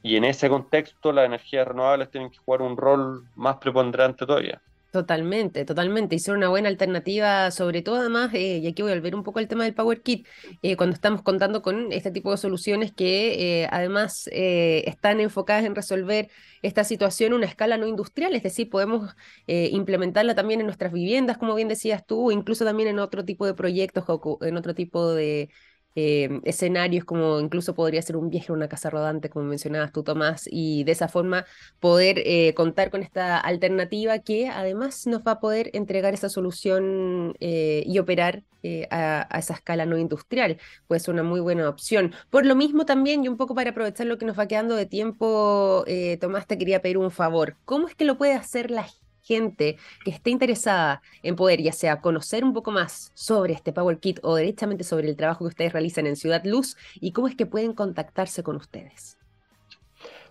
[0.01, 4.59] Y en ese contexto, las energías renovables tienen que jugar un rol más preponderante todavía.
[4.95, 6.17] Totalmente, totalmente.
[6.19, 9.39] Son una buena alternativa, sobre todo además, eh, y aquí voy a volver un poco
[9.39, 10.25] al tema del Power Kit,
[10.61, 15.75] eh, cuando estamos contando con este tipo de soluciones que eh, además están enfocadas en
[15.75, 16.29] resolver
[16.61, 19.13] esta situación a una escala no industrial, es decir, podemos
[19.47, 23.53] implementarla también en nuestras viviendas, como bien decías tú, incluso también en otro tipo de
[23.53, 25.49] proyectos o en otro tipo de
[25.95, 30.03] eh, escenarios como incluso podría ser un viaje a una casa rodante, como mencionabas tú,
[30.03, 31.45] Tomás, y de esa forma
[31.79, 37.35] poder eh, contar con esta alternativa que además nos va a poder entregar esa solución
[37.39, 38.43] eh, y operar
[38.89, 40.57] a, esa escala no industrial.
[40.87, 42.13] Puede ser una muy buena opción.
[42.31, 44.87] Por lo mismo también, y un poco para aprovechar lo que nos va quedando de
[44.87, 45.85] tiempo,
[46.19, 47.57] Tomás, te quería pedir un favor.
[47.65, 48.87] ¿Cómo es que lo puede hacer la
[49.25, 53.99] gente que esté interesada en poder ya sea conocer un poco más sobre este Power
[53.99, 57.35] Kit o directamente sobre el trabajo que ustedes realizan en Ciudad Luz y cómo es
[57.35, 59.17] que pueden contactarse con ustedes?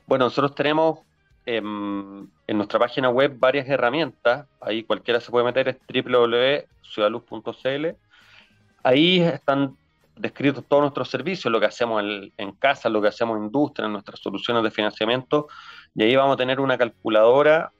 [0.06, 1.00] Bueno, nosotros tenemos
[1.46, 4.46] em, en, nuestra página web varias herramientas.
[4.60, 7.86] Ahí cualquiera se puede meter, es www.ciudadluz.cl.
[8.82, 9.76] Ahí están
[10.16, 12.02] descritos todos nuestros servicios, lo que hacemos
[12.36, 15.48] en, casa, lo que hacemos en industria, en nuestras soluciones de financiamiento,
[15.94, 17.72] y ahí vamos a tener una calculadora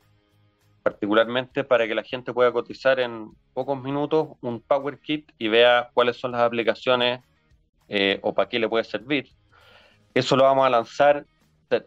[0.85, 5.91] particularmente para que la gente pueda cotizar en pocos minutos un Power Kit y vea
[5.95, 7.23] cuáles son las aplicaciones
[7.89, 9.31] eh, o para qué le puede servir.
[10.13, 11.25] Eso lo vamos a lanzar.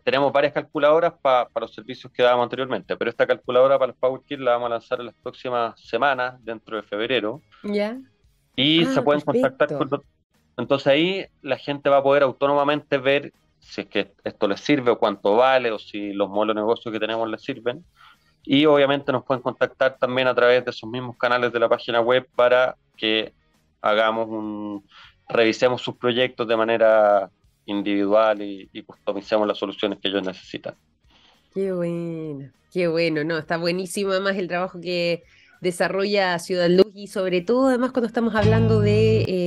[0.03, 4.21] Tenemos varias calculadoras para los servicios que dábamos anteriormente, pero esta calculadora para los Power
[4.27, 7.39] Kit la vamos a lanzar en las próximas semanas, dentro de febrero.
[7.63, 7.99] Ya.
[8.55, 10.01] Y se ah, pueden contactar con,
[10.57, 14.89] entonces ahí la gente va a poder autónomamente ver si es que esto les sirve
[14.89, 17.85] o cuánto vale o si los modelos de negocio que tenemos les sirven.
[18.49, 21.99] Y obviamente nos pueden contactar también a través de esos mismos canales de la página
[21.99, 23.33] web para que
[23.81, 24.85] hagamos un,
[25.27, 27.29] revisemos sus proyectos de manera
[27.65, 30.75] individual y, y customicemos las soluciones que ellos necesitan.
[31.53, 35.23] Qué bueno, qué bueno, no, está buenísimo además el trabajo que,
[35.61, 39.46] desarrolla Ciudad Luz y sobre todo además cuando estamos hablando de eh,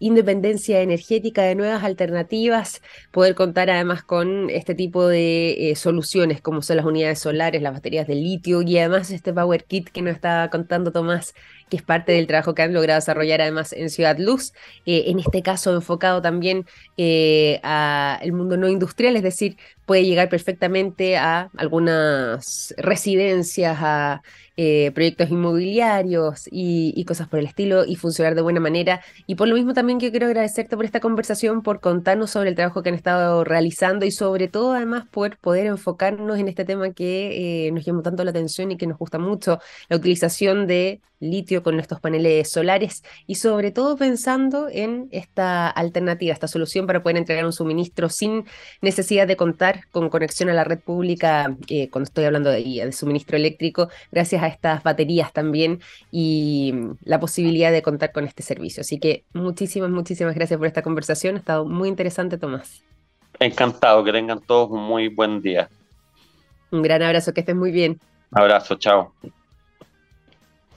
[0.00, 2.82] independencia energética, de nuevas alternativas,
[3.12, 7.74] poder contar además con este tipo de eh, soluciones como son las unidades solares, las
[7.74, 11.34] baterías de litio y además este Power Kit que nos está contando Tomás
[11.68, 14.52] que es parte del trabajo que han logrado desarrollar además en Ciudad Luz,
[14.86, 16.66] eh, en este caso enfocado también
[17.62, 19.56] al mundo no industrial, es decir,
[19.90, 24.22] puede llegar perfectamente a algunas residencias, a
[24.56, 29.02] eh, proyectos inmobiliarios y, cosas por el estilo y funcionar de buena manera.
[29.26, 32.84] Y por lo mismo también quiero agradecerte por esta conversación, por contarnos sobre el trabajo
[32.84, 37.66] que han estado realizando y sobre todo además por poder enfocarnos en este tema que
[37.66, 41.62] eh, nos llamó tanto la atención y que nos gusta mucho, la utilización de litio
[41.62, 47.18] con nuestros paneles solares y sobre todo pensando en esta alternativa, esta solución para poder
[47.18, 48.46] entregar un suministro sin
[48.80, 52.92] necesidad de contar con conexión a la red pública, eh, cuando estoy hablando de, de
[52.92, 55.80] suministro eléctrico, gracias a estas baterías también
[56.10, 58.80] y la posibilidad de contar con este servicio.
[58.80, 61.36] Así que muchísimas, muchísimas gracias por esta conversación.
[61.36, 62.82] Ha estado muy interesante, Tomás.
[63.38, 65.68] Encantado, que tengan todos un muy buen día.
[66.70, 68.00] Un gran abrazo, que estén muy bien.
[68.32, 69.12] Abrazo, chao.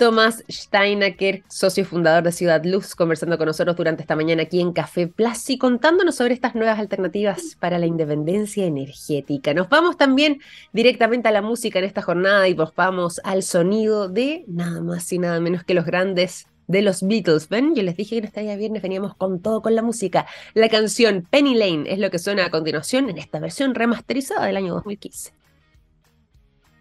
[0.03, 4.73] Tomás Steinacker, socio fundador de Ciudad Luz, conversando con nosotros durante esta mañana aquí en
[4.73, 9.53] Café Plus y contándonos sobre estas nuevas alternativas para la independencia energética.
[9.53, 10.41] Nos vamos también
[10.73, 15.09] directamente a la música en esta jornada y nos vamos al sonido de nada más
[15.13, 17.47] y nada menos que los grandes de los Beatles.
[17.47, 17.73] ¿Ven?
[17.73, 20.25] Yo les dije que en este día viernes veníamos con todo con la música.
[20.53, 24.57] La canción Penny Lane es lo que suena a continuación en esta versión remasterizada del
[24.57, 25.42] año 2015.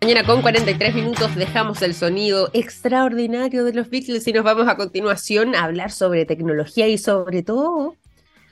[0.02, 4.76] Mañana con 43 minutos dejamos el sonido extraordinario de los Beatles y nos vamos a
[4.76, 7.94] continuación a hablar sobre tecnología y sobre todo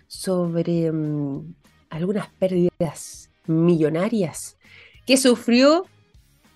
[0.06, 1.52] sobre mm,
[1.90, 4.58] algunas pérdidas millonarias
[5.04, 5.86] que sufrió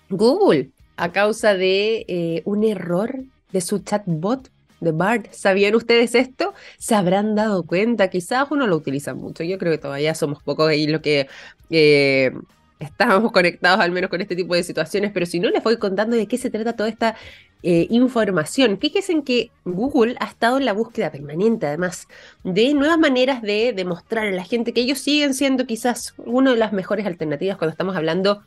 [0.09, 3.19] Google a causa de eh, un error
[3.51, 5.29] de su chatbot de BART.
[5.33, 6.53] ¿Sabían ustedes esto?
[6.77, 8.09] ¿Se habrán dado cuenta?
[8.09, 9.43] Quizás uno lo utiliza mucho.
[9.43, 11.27] Yo creo que todavía somos pocos ahí lo que
[11.69, 12.31] eh,
[12.79, 16.15] estábamos conectados al menos con este tipo de situaciones, pero si no, les voy contando
[16.15, 17.15] de qué se trata toda esta
[17.63, 18.77] eh, información.
[18.79, 22.07] Fíjense en que Google ha estado en la búsqueda permanente, además,
[22.43, 26.57] de nuevas maneras de demostrar a la gente que ellos siguen siendo quizás una de
[26.57, 28.43] las mejores alternativas cuando estamos hablando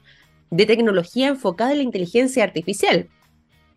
[0.50, 3.08] de tecnología enfocada en la inteligencia artificial.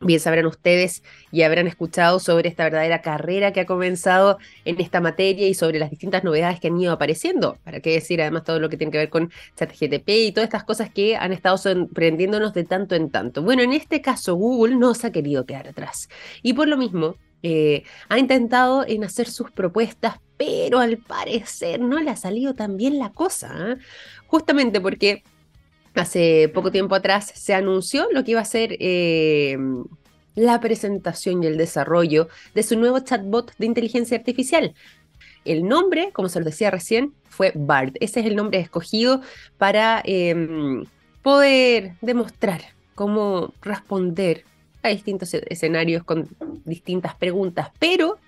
[0.03, 4.99] Bien sabrán ustedes y habrán escuchado sobre esta verdadera carrera que ha comenzado en esta
[4.99, 7.59] materia y sobre las distintas novedades que han ido apareciendo.
[7.63, 10.63] Para qué decir además todo lo que tiene que ver con ChatGTP y todas estas
[10.63, 13.43] cosas que han estado sorprendiéndonos de tanto en tanto.
[13.43, 16.09] Bueno, en este caso Google no se ha querido quedar atrás.
[16.41, 21.99] Y por lo mismo eh, ha intentado en hacer sus propuestas, pero al parecer no
[21.99, 23.53] le ha salido tan bien la cosa.
[23.55, 23.77] ¿eh?
[24.25, 25.21] Justamente porque
[25.95, 29.57] hace poco tiempo atrás se anunció lo que iba a ser eh,
[30.35, 34.73] la presentación y el desarrollo de su nuevo chatbot de inteligencia artificial.
[35.43, 37.95] El nombre, como se los decía recién, fue BART.
[37.99, 39.21] Ese es el nombre escogido
[39.57, 40.85] para em,
[41.23, 42.61] poder demostrar
[42.93, 44.45] cómo responder
[44.83, 46.29] a distintos escenarios con
[46.65, 47.69] distintas preguntas.
[47.79, 48.19] Pero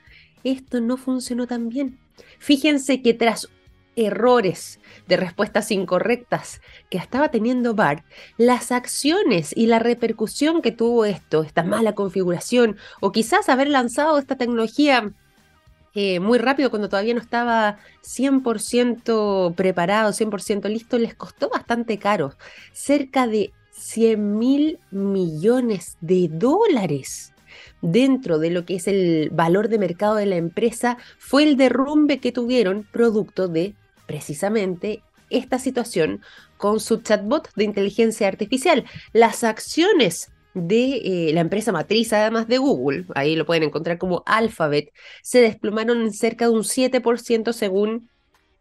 [0.44, 2.00] esto no funcionó tan bien.
[2.40, 3.50] Fíjense que tras
[3.96, 8.04] errores de respuestas incorrectas que estaba teniendo BART,
[8.38, 14.18] las acciones y la repercusión que tuvo esto, esta mala configuración, o quizás haber lanzado
[14.18, 15.12] esta tecnología
[15.96, 22.36] eh, muy rápido cuando todavía no estaba 100% preparado, 100% listo, les costó bastante caro.
[22.72, 27.34] Cerca de 100 mil millones de dólares
[27.82, 32.20] dentro de lo que es el valor de mercado de la empresa fue el derrumbe
[32.20, 33.76] que tuvieron producto de
[34.06, 36.22] precisamente esta situación
[36.58, 38.86] con su chatbot de inteligencia artificial.
[39.12, 44.24] Las acciones de eh, la empresa matriz, además de Google, ahí lo pueden encontrar como
[44.26, 44.92] Alphabet,
[45.24, 48.10] se desplomaron en cerca de un 7% según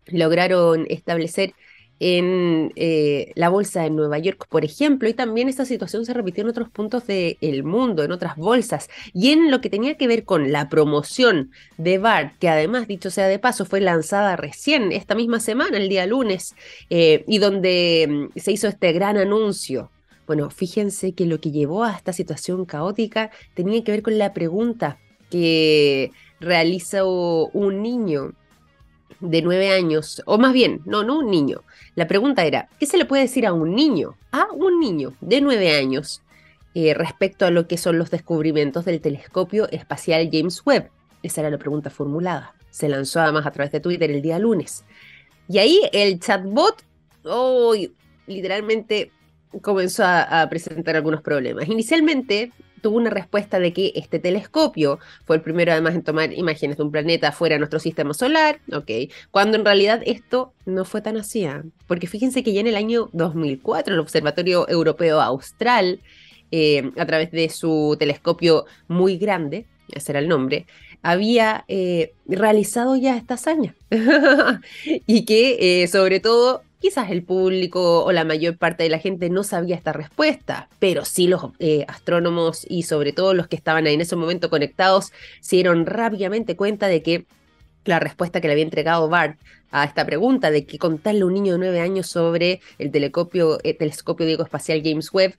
[0.07, 1.55] lograron establecer
[2.01, 6.43] en eh, la bolsa de Nueva York, por ejemplo, y también esta situación se repitió
[6.43, 10.25] en otros puntos del mundo, en otras bolsas, y en lo que tenía que ver
[10.25, 15.15] con la promoción de BART, que además, dicho sea de paso, fue lanzada recién esta
[15.15, 16.57] misma semana, el día lunes,
[16.91, 19.91] eh, y donde mm, se hizo este gran anuncio.
[20.27, 24.33] Bueno, fíjense que lo que llevó a esta situación caótica tenía que ver con la
[24.33, 24.99] pregunta
[25.31, 28.33] que realizó un niño
[29.21, 31.63] de nueve años, o más bien, no, no un niño.
[31.95, 34.17] La pregunta era, ¿qué se le puede decir a un niño?
[34.31, 36.23] A un niño de nueve años
[36.75, 40.89] eh, respecto a lo que son los descubrimientos del telescopio espacial James Webb.
[41.23, 42.55] Esa era la pregunta formulada.
[42.71, 44.85] Se lanzó además a través de Twitter el día lunes.
[45.49, 46.83] Y ahí el chatbot,
[48.27, 49.13] literalmente
[49.61, 51.69] comenzó a, presentar algunos problemas.
[51.69, 52.53] Inicialmente
[52.83, 56.83] tuvo una respuesta de que este telescopio fue el primero además en tomar imágenes de
[56.83, 58.91] un planeta fuera de nuestro sistema solar, ok,
[59.31, 61.63] cuando en realidad esto no fue tan así, ¿ah?
[61.87, 66.01] porque fíjense que ya en el año 2004 el Observatorio Europeo Austral,
[66.51, 70.67] eh, a través de su telescopio muy grande, ese era el nombre,
[71.03, 73.75] había eh, realizado ya esta hazaña
[74.85, 79.31] y que eh, sobre todo quizás el público o la mayor parte de la gente
[79.31, 83.87] no sabía esta respuesta, pero sí los eh, astrónomos y sobre todo los que estaban
[83.87, 87.25] ahí en ese momento conectados se dieron rápidamente cuenta de que
[87.85, 89.39] la respuesta que le había entregado Bart
[89.71, 93.61] a esta pregunta de que contarle a un niño de nueve años sobre el telescopio,
[93.63, 95.37] el telescopio Diego Espacial James Webb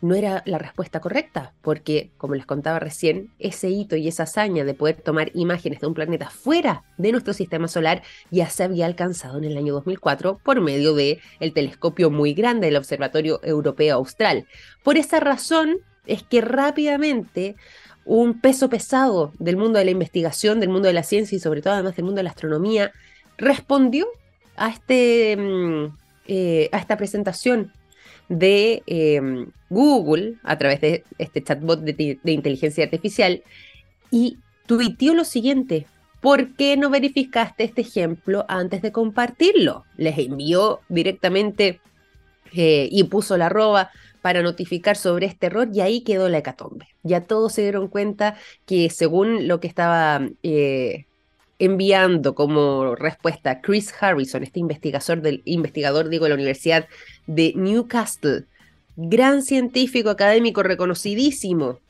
[0.00, 4.64] no era la respuesta correcta, porque, como les contaba recién, ese hito y esa hazaña
[4.64, 8.86] de poder tomar imágenes de un planeta fuera de nuestro sistema solar ya se había
[8.86, 13.96] alcanzado en el año 2004 por medio del el telescopio muy grande del Observatorio Europeo
[13.96, 14.46] Austral.
[14.82, 17.56] Por esa razón es que rápidamente
[18.04, 21.60] un peso pesado del mundo de la investigación, del mundo de la ciencia y sobre
[21.60, 22.92] todo además del mundo de la astronomía
[23.36, 24.06] respondió
[24.56, 25.96] a, este, mm,
[26.28, 27.72] eh, a esta presentación
[28.28, 33.42] de em, Google a través de este chatbot de, inteligencia artificial
[34.10, 35.86] y tuiteó lo siguiente.
[36.20, 39.84] ¿Por qué no verificaste este ejemplo antes de compartirlo?
[39.96, 41.80] Les envió directamente
[42.52, 43.90] eh, y puso la arroba
[44.22, 46.88] para notificar sobre este error y ahí quedó la hecatombe.
[47.04, 51.06] Ya todos se dieron cuenta que según lo que estaba eh,
[51.58, 56.86] enviando como respuesta Chris Harrison, este investigador, del, investigador digo, de la Universidad
[57.26, 58.44] de Newcastle,
[58.96, 61.80] gran científico académico reconocidísimo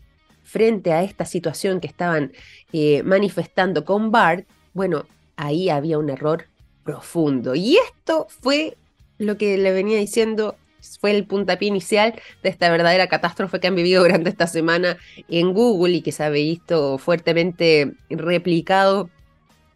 [0.44, 2.32] frente a esta situación que estaban
[2.72, 5.06] eh, manifestando con Bart, bueno,
[5.36, 6.46] ahí había un error
[6.84, 7.54] profundo.
[7.54, 8.76] Y esto fue
[9.18, 10.56] lo que le venía diciendo,
[11.00, 14.98] fue el puntapié inicial de esta verdadera catástrofe que han vivido durante esta semana
[15.28, 19.10] en Google y que se ha visto fuertemente replicado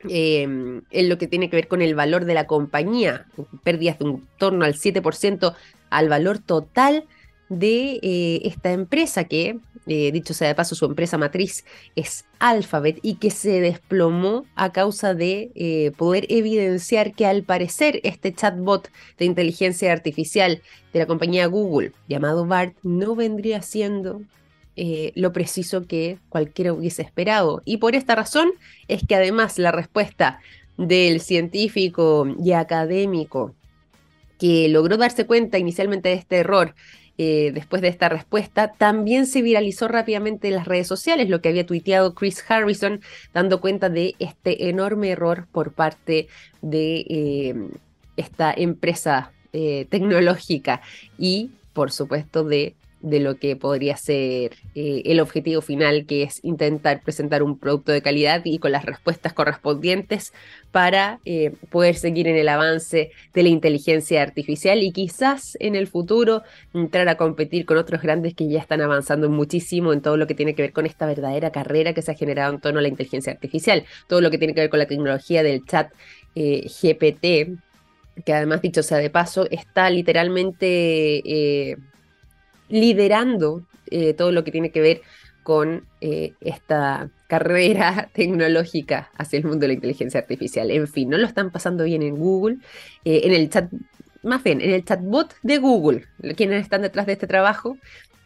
[0.09, 3.27] Em, en lo que tiene que ver con el valor de la compañía,
[3.63, 5.55] pérdidas de un torno al 7%
[5.91, 7.05] al valor total
[7.51, 12.99] de eh, esta empresa que, eh, dicho sea de paso, su empresa matriz es Alphabet
[13.03, 18.89] y que se desplomó a causa de eh, poder evidenciar que al parecer este chatbot
[19.19, 24.23] de inteligencia artificial de la compañía Google llamado BART no vendría siendo
[24.77, 27.63] eh, lo preciso que cualquiera hubiese esperado.
[27.65, 28.53] Y por esta razón
[28.89, 30.41] es que además la respuesta
[30.77, 33.55] del científico y académico
[34.39, 36.75] que logró darse cuenta inicialmente de este error
[37.19, 41.51] eh, después de esta respuesta, también se viralizó rápidamente en las redes sociales, lo que
[41.51, 43.03] había tuiteado Chris Harrison,
[43.35, 46.29] dando cuenta de este enorme error por parte
[46.63, 47.55] de eh,
[48.17, 50.81] esta empresa tecnológica
[51.19, 56.41] y, por supuesto, de de lo que podría ser eh, el objetivo final, que es
[56.43, 60.33] intentar presentar un producto de calidad y con las respuestas correspondientes
[60.71, 65.87] para eh, poder seguir en el avance de la inteligencia artificial y quizás en el
[65.87, 66.43] futuro
[66.75, 70.35] entrar a competir con otros grandes que ya están avanzando muchísimo en todo lo que
[70.35, 72.89] tiene que ver con esta verdadera carrera que se ha generado en torno a la
[72.89, 75.91] inteligencia artificial, todo lo que tiene que ver con la tecnología del chat
[76.35, 77.59] eh, GPT,
[78.25, 81.77] que además dicho sea de paso, está literalmente
[82.71, 85.03] liderando eh, todo lo que tiene que ver
[85.43, 90.71] con eh, esta carrera tecnológica hacia el mundo de la inteligencia artificial.
[90.71, 92.59] En fin, no lo están pasando bien en Google.
[93.05, 93.71] Eh, en el chat
[94.23, 96.05] más bien en el chatbot de Google,
[96.37, 97.79] quienes están detrás de este trabajo,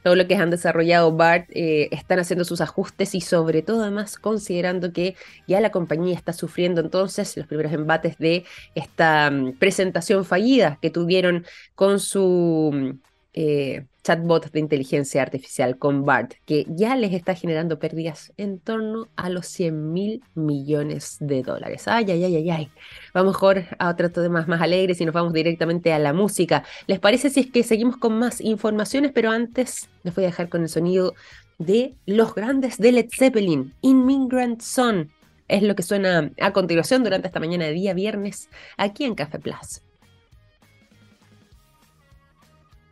[0.02, 4.92] todo lo que han desarrollado BART, están haciendo sus ajustes y sobre todo además considerando
[4.92, 5.14] que
[5.46, 10.90] ya la compañía está sufriendo entonces los primeros embates de esta mm, presentación fallida que
[10.90, 12.98] tuvieron con su mm,
[13.34, 19.08] eh, chatbot de inteligencia artificial con BART, que ya les está generando pérdidas en torno
[19.16, 21.88] a los 100 mil millones de dólares.
[21.88, 22.70] Ay, ay, ay, ay, ay.
[23.12, 26.64] Vamos mejor a otros temas más alegres y nos vamos directamente a la música.
[26.86, 29.10] ¿Les parece si es que seguimos con más informaciones?
[29.12, 31.14] Pero antes les voy a dejar con el sonido
[31.58, 35.10] de los grandes de Led Zeppelin, Immigrant Son.
[35.48, 39.38] Es lo que suena a continuación durante esta mañana de día viernes aquí en Café
[39.38, 39.83] Plus.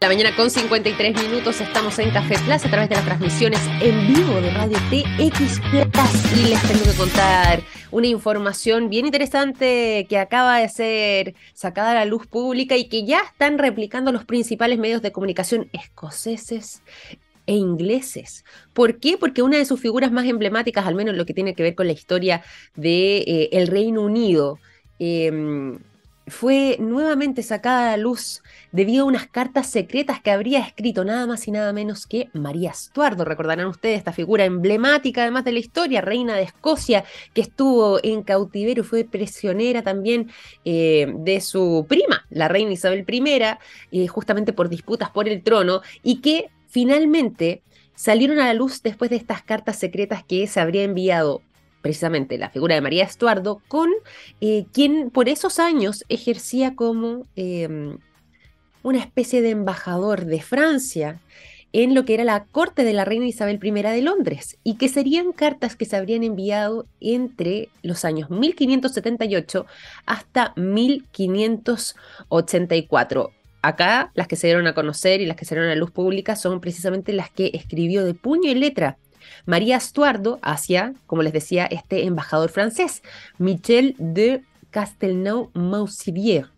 [0.03, 4.13] La mañana con 53 minutos estamos en Café Plaza a través de las transmisiones en
[4.13, 10.19] vivo de Radio TX Plus y les tengo que contar una información bien interesante que
[10.19, 14.77] acaba de ser sacada a la luz pública y que ya están replicando los principales
[14.77, 16.83] medios de comunicación escoceses
[17.47, 18.45] e ingleses.
[18.73, 19.17] ¿Por qué?
[19.17, 21.87] Porque una de sus figuras más emblemáticas, al menos lo que tiene que ver con
[21.87, 22.43] la historia
[22.75, 24.59] del de, eh, Reino Unido,
[24.99, 25.79] eh,
[26.27, 28.42] fue nuevamente sacada a la luz
[28.73, 32.71] debido a unas cartas secretas que habría escrito nada más y nada menos que María
[32.71, 33.25] Estuardo.
[33.25, 37.05] Recordarán ustedes esta figura emblemática además de la historia, reina de Escocia,
[37.35, 40.31] que estuvo en cautiverio fue prisionera también
[40.65, 43.23] eh, de su prima, la reina Isabel I,
[43.93, 47.63] eh, justamente por disputas por el trono, y que finalmente
[47.95, 51.43] salieron a la luz después de estas cartas secretas que se habría enviado
[51.83, 53.91] precisamente la figura de María Estuardo, con
[54.41, 57.27] eh, quien por esos años ejercía como
[58.83, 61.21] una especie de embajador de Francia
[61.73, 64.89] en lo que era la corte de la reina Isabel I de Londres, y que
[64.89, 69.67] serían cartas que se habrían enviado entre los años 1578
[70.05, 73.31] hasta 1584.
[73.63, 76.37] Acá las que se dieron a conocer y las que se dieron a luz pública
[76.37, 78.99] son precisamente las que escribió de puño y letra
[79.47, 83.03] María Estuardo hacia, como les decía, este embajador francés,
[83.39, 86.52] Michel de Castelnau-Mausivier.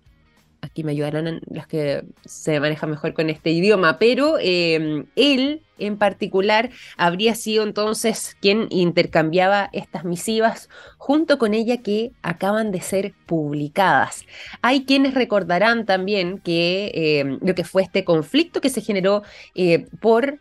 [0.65, 5.99] Aquí me ayudarán los que se manejan mejor con este idioma, pero em, él en
[5.99, 13.13] particular habría sido entonces quien intercambiaba estas misivas junto con ella que acaban de ser
[13.27, 14.25] publicadas.
[14.63, 19.23] Hay quienes recordarán también que em, lo que fue este conflicto que se generó
[19.55, 20.39] eh, por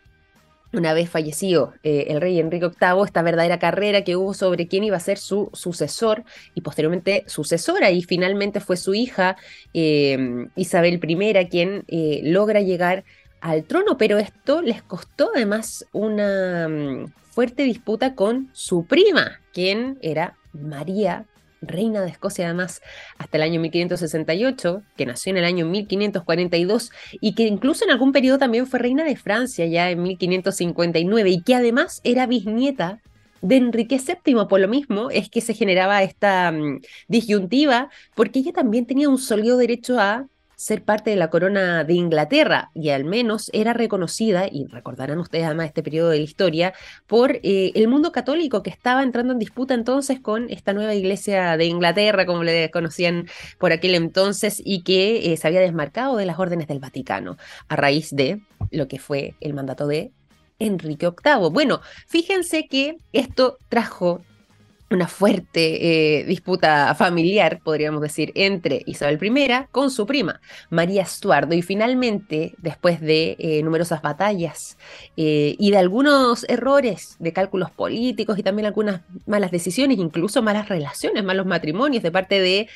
[0.73, 4.83] una vez fallecido eh, el rey Enrique VIII, esta verdadera carrera que hubo sobre quién
[4.83, 6.23] iba a ser su sucesor
[6.55, 9.37] y posteriormente sucesora, y finalmente fue su hija
[9.73, 13.03] eh, Isabel I quien eh, logra llegar
[13.41, 19.97] al trono, pero esto les costó además una mm, fuerte disputa con su prima, quien
[20.01, 21.25] era María
[21.65, 22.81] reina de Escocia además
[23.17, 28.11] hasta el año 1568, que nació en el año 1542 y que incluso en algún
[28.11, 33.01] periodo también fue reina de Francia ya en 1559 y que además era bisnieta
[33.41, 34.47] de Enrique VII.
[34.47, 39.17] Por lo mismo es que se generaba esta mm, disyuntiva porque ella también tenía un
[39.17, 44.47] sólido derecho a ser parte de la corona de Inglaterra y al menos era reconocida,
[44.51, 46.73] y recordarán ustedes además este periodo de la historia,
[47.07, 51.57] por eh, el mundo católico que estaba entrando en disputa entonces con esta nueva iglesia
[51.57, 53.27] de Inglaterra, como le conocían
[53.57, 57.37] por aquel entonces, y que eh, se había desmarcado de las órdenes del Vaticano
[57.67, 58.41] a raíz de
[58.71, 60.11] lo que fue el mandato de
[60.59, 61.49] Enrique VIII.
[61.51, 64.21] Bueno, fíjense que esto trajo
[64.93, 71.55] una fuerte eh, disputa familiar, podríamos decir, entre Isabel I con su prima, María Estuardo.
[71.55, 74.77] Y finalmente, después de eh, numerosas batallas
[75.17, 80.69] eh, y de algunos errores de cálculos políticos y también algunas malas decisiones, incluso malas
[80.69, 82.67] relaciones, malos matrimonios de parte de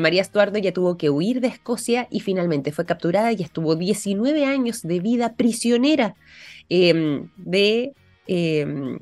[0.00, 4.44] María Estuardo, ella tuvo que huir de Escocia y finalmente fue capturada y estuvo 19
[4.44, 6.14] años de vida prisionera
[6.68, 7.92] em, de
[8.26, 8.98] em,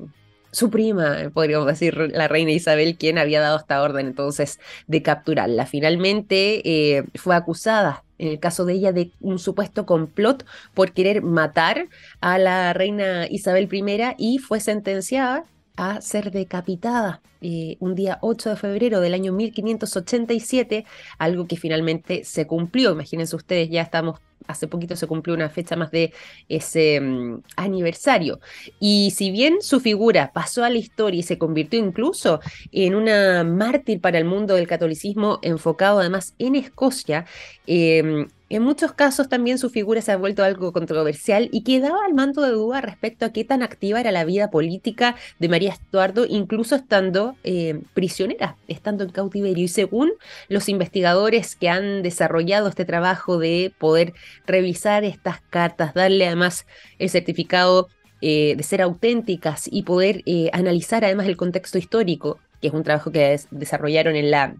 [0.57, 5.67] su prima, podríamos decir, la reina Isabel, quien había dado esta orden entonces de capturarla.
[5.67, 11.21] Finalmente eh, fue acusada, en el caso de ella, de un supuesto complot por querer
[11.21, 11.89] matar
[12.21, 15.43] a la reina Isabel I y fue sentenciada
[15.75, 20.85] a ser decapitada eh, un día 8 de febrero del año 1587,
[21.19, 22.93] algo que finalmente se cumplió.
[22.93, 26.13] Imagínense ustedes, ya estamos hace poquito se cumplió una fecha más de
[26.49, 28.39] ese mm, aniversario.
[28.79, 32.39] Y si bien su figura pasó a la historia y se convirtió incluso
[32.71, 37.25] en una mártir para el mundo del catolicismo, enfocado además en Escocia,
[37.65, 42.13] em, en muchos casos también su figura se ha vuelto algo controversial y quedaba al
[42.13, 46.25] manto de duda respecto a qué tan activa era la vida política de María Estuardo,
[46.25, 49.65] incluso estando eh, prisionera, estando en cautiverio.
[49.65, 50.11] Y según
[50.47, 54.13] los investigadores que han desarrollado este trabajo de poder
[54.45, 56.65] revisar estas cartas, darle además
[56.99, 57.89] el certificado
[58.21, 62.83] eh, de ser auténticas y poder eh, analizar además el contexto histórico, que es un
[62.83, 64.55] trabajo que desarrollaron en la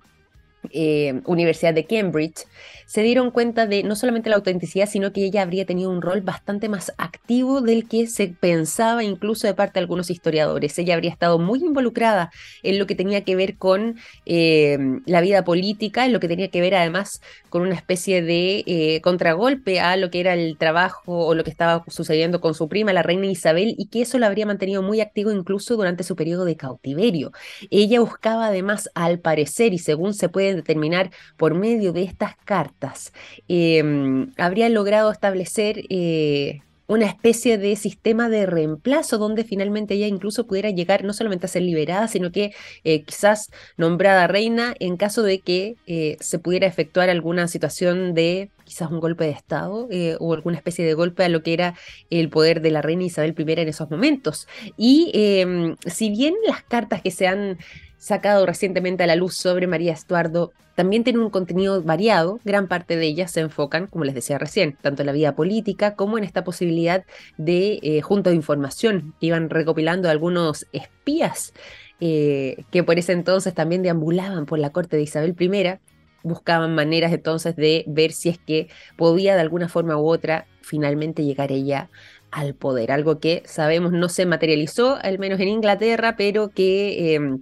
[0.71, 2.45] eh, Universidad de Cambridge,
[2.87, 6.21] se dieron cuenta de no solamente la autenticidad, sino que ella habría tenido un rol
[6.21, 10.79] bastante más activo del que se pensaba incluso de parte de algunos historiadores.
[10.79, 12.31] Ella habría estado muy involucrada
[12.63, 16.47] en lo que tenía que ver con eh, la vida política, en lo que tenía
[16.49, 21.25] que ver además con una especie de eh, contragolpe a lo que era el trabajo
[21.25, 24.27] o lo que estaba sucediendo con su prima, la reina Isabel, y que eso la
[24.27, 27.31] habría mantenido muy activo incluso durante su periodo de cautiverio.
[27.69, 33.13] Ella buscaba además, al parecer, y según se puede determinar por medio de estas cartas,
[33.47, 40.47] em, habría logrado establecer eh, una especie de sistema de reemplazo donde finalmente ella incluso
[40.47, 42.53] pudiera llegar no solamente a ser liberada, sino que
[42.85, 48.49] eh, quizás nombrada reina en caso de que eh, se pudiera efectuar alguna situación de
[48.63, 49.89] quizás un golpe de Estado
[50.19, 51.73] o alguna especie de golpe a lo que era
[52.09, 54.47] el poder de la reina Isabel I en esos momentos.
[54.77, 57.57] Y em, si bien las cartas que se han
[57.97, 62.97] sacado recientemente a la luz sobre María Estuardo también tiene un contenido variado, gran parte
[62.97, 66.23] de ellas se enfocan, como les decía recién, tanto en la vida política como en
[66.23, 67.03] esta posibilidad
[67.37, 71.51] de eh, de información que iban recopilando algunos espías
[71.99, 75.79] eh, que por ese entonces también deambulaban por la corte de Isabel I,
[76.21, 78.67] buscaban maneras entonces de ver si es que
[78.97, 81.89] podía de alguna forma u otra finalmente llegar ella
[82.29, 87.15] al poder, algo que sabemos no se materializó, al menos en Inglaterra, pero que...
[87.15, 87.41] Em,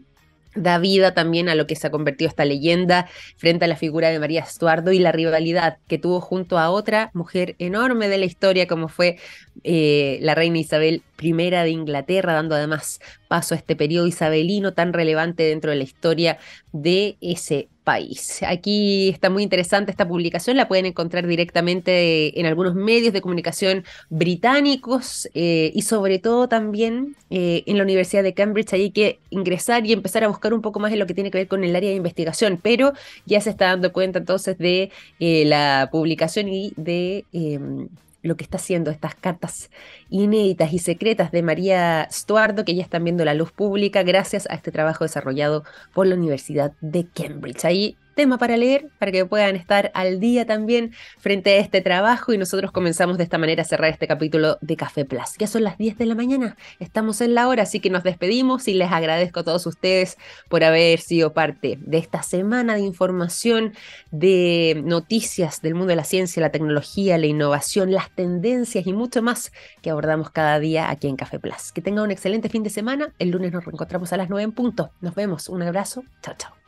[0.55, 4.09] da vida también a lo que se ha convertido esta leyenda frente a la figura
[4.09, 8.25] de María Estuardo y la rivalidad que tuvo junto a otra mujer enorme de la
[8.25, 9.17] historia como fue
[9.63, 14.93] eh, la reina Isabel I de Inglaterra, dando además paso a este periodo isabelino tan
[14.93, 16.37] relevante dentro de la historia
[16.71, 18.41] de ese país.
[18.45, 23.85] Aquí está muy interesante esta publicación, la pueden encontrar directamente en algunos medios de comunicación
[24.09, 28.73] británicos eh, y sobre todo también eh, en la Universidad de Cambridge.
[28.73, 31.37] Hay que ingresar y empezar a buscar un poco más en lo que tiene que
[31.37, 32.91] ver con el área de investigación, pero
[33.25, 37.87] ya se está dando cuenta entonces de eh, la publicación y de em,
[38.25, 39.69] lo que está haciendo estas cartas
[40.09, 44.55] inéditas y secretas de María Stuardo, que ya están viendo la luz pública gracias a
[44.55, 45.63] este trabajo desarrollado
[45.93, 47.65] por la Universidad de Cambridge.
[47.65, 52.33] Ahí tema para leer, para que puedan estar al día también frente a este trabajo
[52.33, 55.35] y nosotros comenzamos de esta manera a cerrar este capítulo de Café Plus.
[55.37, 58.67] Ya son las 10 de la mañana, estamos en la hora, así que nos despedimos
[58.67, 60.17] y les agradezco a todos ustedes
[60.49, 63.73] por haber sido parte de esta semana de información,
[64.11, 69.21] de noticias del mundo de la ciencia, la tecnología, la innovación, las tendencias y mucho
[69.21, 69.51] más
[69.81, 71.71] que abordamos cada día aquí en Café Plus.
[71.73, 74.51] Que tengan un excelente fin de semana, el lunes nos reencontramos a las 9 en
[74.53, 74.91] punto.
[75.01, 76.64] Nos vemos, un abrazo, chao chao.